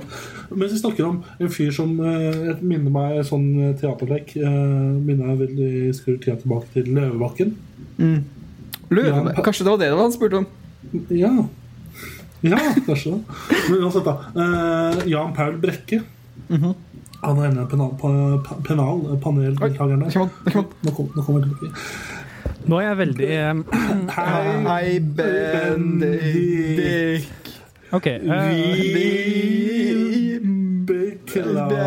[0.50, 5.40] Mens vi snakker om en fyr som eh, minner meg sånn teaterlek eh, Minner jeg
[5.42, 7.50] veldig skrur tida tilbake til Løvebakken.
[7.98, 8.22] Mm.
[8.88, 10.46] Løve, Ja, Kanskje det var det han spurte om?
[11.12, 11.32] Ja.
[12.46, 13.20] Ja, kanskje det.
[13.68, 14.14] Men uansett, da.
[14.38, 16.00] Eh, Jan Paul Brekke.
[16.48, 16.72] Mhm.
[17.20, 17.96] Han er en av penal,
[18.64, 20.06] penal paneldeltakerne.
[20.14, 20.66] Kom an, kom.
[20.86, 21.74] Nå kom- nå kommer jeg tilbake.
[22.68, 23.28] Nå er jeg veldig
[24.18, 26.76] Hei, Hei, Bendik.
[27.96, 28.06] OK.
[28.06, 28.20] eh,
[28.92, 30.38] Vi
[30.88, 31.78] beklager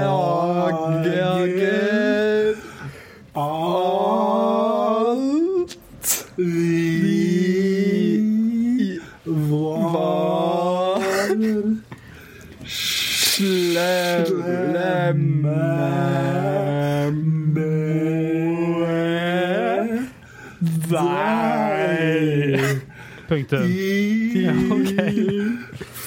[23.32, 23.64] Punktum.
[23.64, 25.16] i Ja, okay.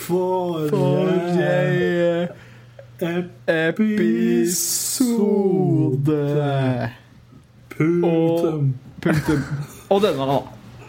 [0.05, 2.29] forrige
[5.25, 6.91] Episode.
[7.77, 8.75] Punktum.
[9.03, 9.43] Punktum.
[9.91, 10.37] Og denne, da.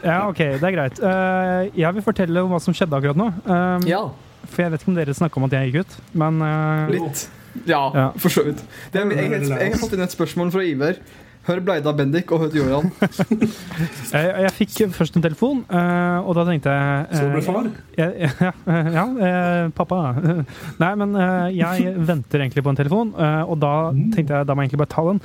[0.06, 1.00] Ja, OK, det er greit.
[1.02, 3.28] Uh, jeg vil fortelle om hva som skjedde akkurat nå.
[3.48, 4.04] Um, Ja.
[4.46, 7.24] For jeg vet ikke om dere snakka om at jeg gikk ut, men uh, Litt.
[7.66, 8.08] Ja, Ja.
[8.20, 8.60] for så vidt.
[8.94, 10.96] Det er, jeg, jeg, jeg har fått inn et spørsmål fra Iver.
[11.46, 12.88] Hør Bleida Bendik og hør Joran.
[14.16, 17.70] jeg, jeg fikk først en telefon, eh, og da tenkte jeg Så ble eh, far.
[18.00, 20.00] jeg, ja, ja, ja eh, pappa.
[20.82, 23.76] Nei, men eh, jeg venter egentlig på en telefon, eh, og da
[24.16, 25.22] tenkte jeg da må jeg egentlig bare ta den.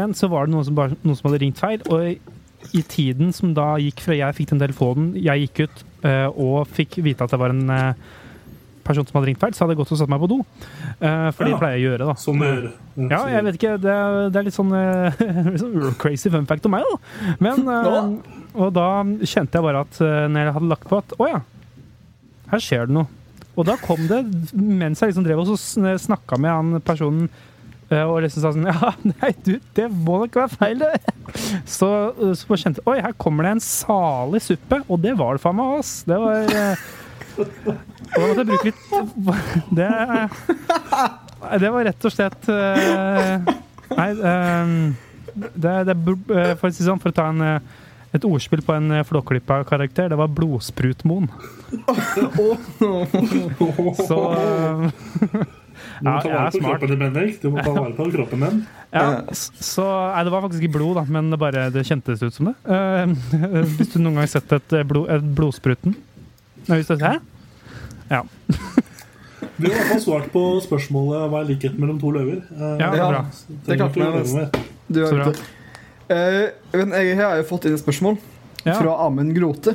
[0.00, 3.32] Men så var det noen som, bare, noen som hadde ringt feil, og i, tiden
[3.36, 7.24] som da gikk fra jeg fikk den telefonen, jeg gikk ut eh, og fikk vite
[7.24, 8.10] at det var en eh,
[8.90, 10.38] person som hadde ringt feil, så hadde jeg gått og satt meg på do.
[11.00, 11.60] Uh, for det Ja.
[11.62, 12.14] pleier jeg å gjøre, da.
[12.20, 12.72] Som dere.
[13.00, 13.74] Ja, jeg vet ikke.
[13.86, 15.22] Det, er- det er litt sånn, uh,
[15.62, 17.34] sånn crazy fun fact om meg, da.
[17.40, 18.88] Men, uh, og da
[19.22, 21.40] kjente jeg bare at når jeg hadde lagt på at å ja,
[22.50, 23.06] her skjer det noe.
[23.58, 24.24] Og da kom det,
[24.56, 27.28] mens jeg liksom drev og snakka med han personen
[27.90, 31.14] og liksom sa sånn Ja, nei, du, det må nok være feil, det.
[31.66, 31.88] Så,
[32.38, 34.78] så kjente jeg Oi, her kommer det en salig suppe.
[34.86, 35.90] Og det var det faen meg, ass.
[36.06, 36.54] Det var
[37.44, 38.80] da måtte jeg bruke litt
[39.76, 39.90] Det
[41.60, 43.52] det var rett og slett eh,
[43.96, 44.74] Nei, eh,
[45.34, 47.86] det, det eh, For å si sånn, for å ta en, eh,
[48.16, 51.30] et ordspill på en eh, Flåklypa-karakter, det var Blodsprutmoen.
[54.04, 54.84] Så eh,
[56.00, 57.40] Du må Ja, ta vare på kroppen din, Bendik.
[57.42, 58.60] Du må ta vare på kroppen din.
[58.92, 62.36] ja, så Nei, det var faktisk ikke blod, da, men det, bare, det kjentes ut
[62.36, 62.56] som det.
[62.68, 65.96] Uh, hvis du noen gang har sett et, blod, et blodspruten
[66.70, 67.20] Nei, hvis det er
[68.10, 68.22] Ja.
[69.60, 72.40] Vi har i hvert fall svart på spørsmålet hva er likheten mellom to løver.
[72.54, 73.24] Eh, Ja, Ja, bra.
[73.66, 74.50] det klarte nesten.
[74.90, 75.40] Du har det.
[76.10, 78.18] Eh, men jeg har jo fått inn et spørsmål
[78.66, 78.74] Ja.
[78.80, 79.74] fra Amund Grote.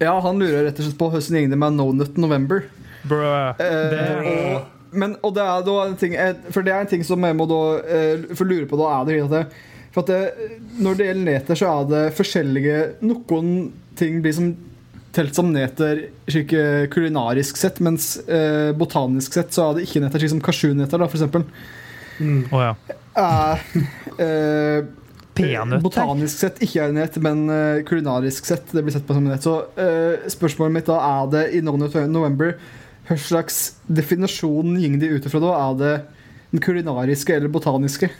[0.00, 2.64] Ja, Han lurer rett og slett på hvordan gikk det med No Nut November.
[3.04, 4.62] Bro, Eh, Det- og,
[4.92, 7.34] men, og det er da en ting eh, For det er en ting som jeg
[7.34, 9.46] må da uh, For lure på da er det at det,
[9.90, 10.34] For at det,
[10.78, 14.56] når det gjelder neter, så er det forskjellige Noen ting blir som
[15.12, 20.02] telt som neter slik eh, kulinarisk sett, mens eh, botanisk sett så er det ikke
[20.04, 21.44] neter, slik som kasjuneter, da, for eksempel.
[22.22, 22.46] Mm.
[22.52, 22.74] Oh, ja.
[24.22, 24.84] Eh,
[25.36, 25.82] Peanøtter.
[25.84, 29.44] Botanisk sett ikke er nett, men eh, kulinarisk sett det blir sett på som nett.
[29.44, 32.56] Så eh, spørsmålet mitt da er det i No November
[33.08, 35.54] Hva slags definisjon går de ut ifra da?
[35.68, 35.94] Er det
[36.52, 38.10] den kulinariske eller botaniske?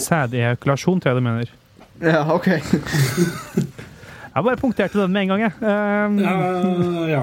[0.00, 1.54] Sædejakulasjon, tror jeg du mener.
[2.00, 2.50] Ja, OK.
[4.34, 5.52] Jeg bare punkterte den med en gang, jeg.
[5.60, 6.34] Um, Ja,
[7.10, 7.22] ja.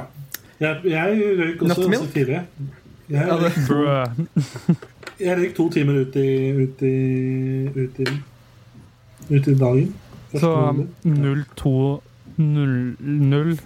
[0.59, 2.09] Jeg, jeg røyk også Nøttemilk?
[2.13, 2.41] fire.
[3.09, 4.05] Jeg, røyk, Brø.
[5.19, 6.27] jeg røyk to timer ut i
[6.63, 6.93] ut i,
[7.77, 8.07] ut i,
[9.35, 9.93] ut i dagen.
[10.31, 10.87] Første Så runde.
[12.37, 13.57] 0200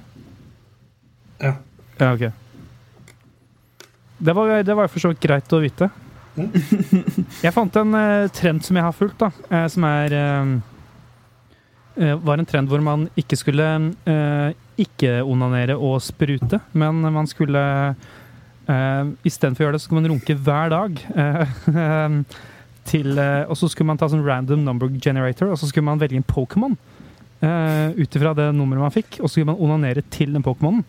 [1.42, 1.54] Ja.
[2.00, 2.32] Ja, ok.
[4.22, 5.90] Det var, det var for så vidt greit å vite.
[6.38, 6.46] Ja.
[7.44, 10.60] Jeg fant en eh, trend som jeg har fulgt, da, eh, som er eh, eh,
[11.96, 13.66] var en trend hvor man ikke skulle
[14.08, 17.62] eh, ikke onanere og sprute, men man skulle
[17.92, 21.02] eh, Istedenfor å gjøre det, så skulle man runke hver dag.
[21.16, 22.22] eh,
[22.92, 26.00] til, eh, og så skulle man ta sånn random number generator, og så skulle man
[26.02, 26.78] velge en Pokémon.
[27.42, 30.82] Eh, Ut ifra det nummeret man fikk, og så skulle man onanere til den Pokémonen.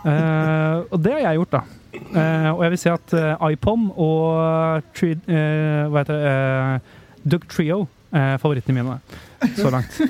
[0.00, 1.62] Eh, og det har jeg gjort, da.
[1.92, 3.14] Eh, og jeg vil si at
[3.52, 6.98] iPom og tri, eh, hva heter det,
[7.30, 8.98] Duck Trio er favorittene mine
[9.56, 10.00] så langt.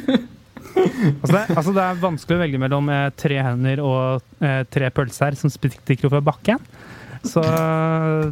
[1.23, 4.91] altså, det, altså det er vanskelig å velge mellom eh, tre hender og eh, tre
[4.95, 6.61] pølser som stikker fra bakken.
[7.27, 8.29] Så eh,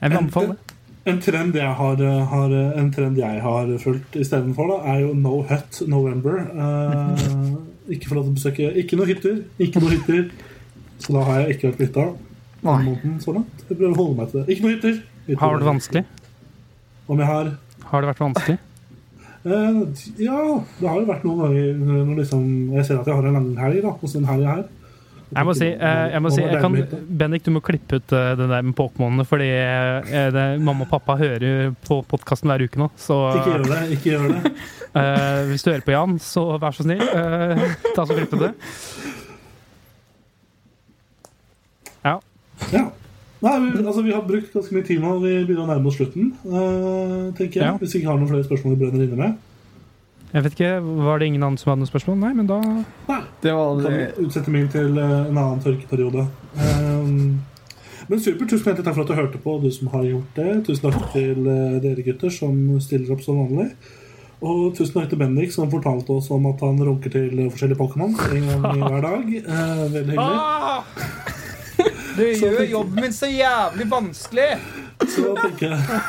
[0.00, 0.74] jeg vil anbefale det.
[1.06, 2.00] En trend jeg har,
[2.32, 6.40] har, en trend jeg har fulgt istedenfor, er jo No Hut November.
[6.50, 7.26] Eh,
[7.94, 9.36] ikke få lov til å besøke Ikke noe hytter.
[9.62, 10.24] Ikke noe hytter.
[10.98, 12.06] Så da har jeg ikke vært på hytta
[12.66, 13.62] måneden så langt.
[13.68, 14.46] Jeg prøver å holde meg til det.
[14.54, 14.98] Ikke noe hytter.
[15.28, 15.40] hytter.
[15.42, 16.02] Har du det vanskelig?
[17.06, 17.52] Om jeg har
[17.90, 18.58] Har det vært vanskelig?
[19.46, 19.82] eh,
[20.18, 20.40] Ja,
[20.80, 23.52] det har jo vært noen ganger når liksom, jeg ser at jeg har en lang
[23.60, 23.82] helg.
[23.84, 24.64] da, hos en helg her.
[25.26, 26.74] Jeg må si, eh, jeg må si jeg kan,
[27.18, 30.90] Bendik, du må klippe ut eh, det der med Pokémonene, fordi eh, det, mamma og
[30.92, 32.86] pappa hører på podkasten hver uke nå.
[32.96, 33.80] Så Ikke gjør det.
[33.96, 34.52] ikke gjør det
[35.02, 38.44] eh, hvis du hører på Jan, så vær så snill, eh, ta så klipp ut
[38.46, 38.52] det.
[42.06, 42.20] Ja.
[42.70, 42.84] Ja.
[43.44, 45.10] Nei, vi, altså, vi har brukt ganske mye tid nå.
[45.20, 46.30] Vi begynner å nærme oss slutten.
[46.46, 47.74] Uh, tenker jeg Ja.
[47.80, 49.36] Hvis vi ikke har noen flere spørsmål vi brenner inne med.
[50.32, 50.70] Jeg vet ikke,
[51.06, 52.16] Var det ingen andre som hadde noen spørsmål?
[52.22, 54.00] Nei, men da Nei, Det var kan det.
[54.16, 56.26] vi utsette min til eh, en annen tørkeperiode.
[56.56, 57.38] Um,
[58.08, 60.50] men super, tusen hjertelig takk for at du hørte på, du som har gjort det.
[60.66, 61.46] Tusen takk til
[61.84, 63.70] dere gutter som stiller opp som vanlig.
[64.44, 68.12] Og tusen takk til Bendik som fortalte oss om at han runker til forskjellige Pokémon
[68.12, 69.32] en gang hver dag.
[69.46, 70.38] Uh, veldig hyggelig.
[70.40, 71.42] Ah!
[72.16, 74.52] Du gjør jobben min så jævlig vanskelig!
[75.06, 76.00] Så tenker jeg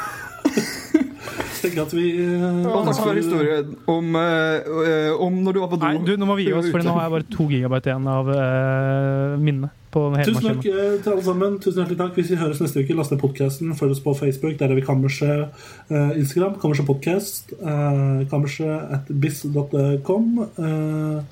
[1.62, 5.80] tenker at vi eh, takk for historien om, eh, eh, om når du var på
[5.80, 5.86] do.
[5.88, 8.10] Nei, du, nå må vi gi oss, for nå har jeg bare to gigabyte igjen
[8.12, 9.74] av uh, minnet.
[9.94, 10.82] på hele Tusen takk maskinen.
[10.84, 11.58] eh, til alle sammen.
[11.64, 12.20] Tusen hjertelig takk.
[12.20, 13.74] Hvis vi høres neste uke, last ned podkasten.
[13.80, 14.58] Følg oss på Facebook.
[14.60, 15.64] Der er vi Kammerset.
[15.92, 16.60] Uh, Instagram.
[16.62, 17.56] Kammerset Podcast.
[17.62, 20.46] Uh, Kammerset at biz.com.
[20.60, 21.24] Uh,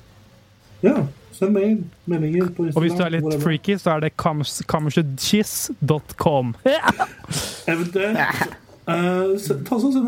[0.84, 0.98] ja,
[1.36, 1.76] send mail,
[2.08, 2.76] meldinger på Instagram.
[2.76, 3.44] Og hvis du er litt whatever.
[3.44, 6.46] freaky, så er det kammersetchiss.com.
[7.66, 8.18] Eventuelt.
[8.86, 10.06] Uh, send oss, send,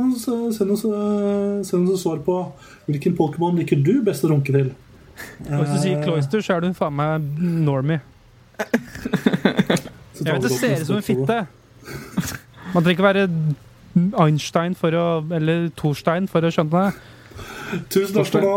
[0.70, 2.35] oss, eh, send oss et svar på
[2.87, 4.68] hvilken Pokémon liker du best å runke til.
[5.43, 7.99] Uh, hvis du sier Eh, Cloister, så er du faen meg normie.
[10.18, 11.47] Jeg vet det ser ut som en fitte.
[12.74, 13.29] Man trenger ikke være
[14.18, 15.05] Einstein for å,
[15.35, 16.93] eller Torstein for å skjønne det.
[17.91, 18.57] Tusen takk for nå.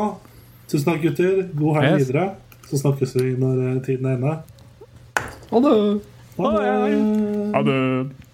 [0.72, 1.34] Tusen takk, gutter.
[1.58, 2.00] God helg Yes.
[2.08, 2.26] videre.
[2.72, 4.38] Så snakkes vi når eh, tiden er inne.
[5.52, 6.02] Ha det.
[6.40, 8.31] Ha det.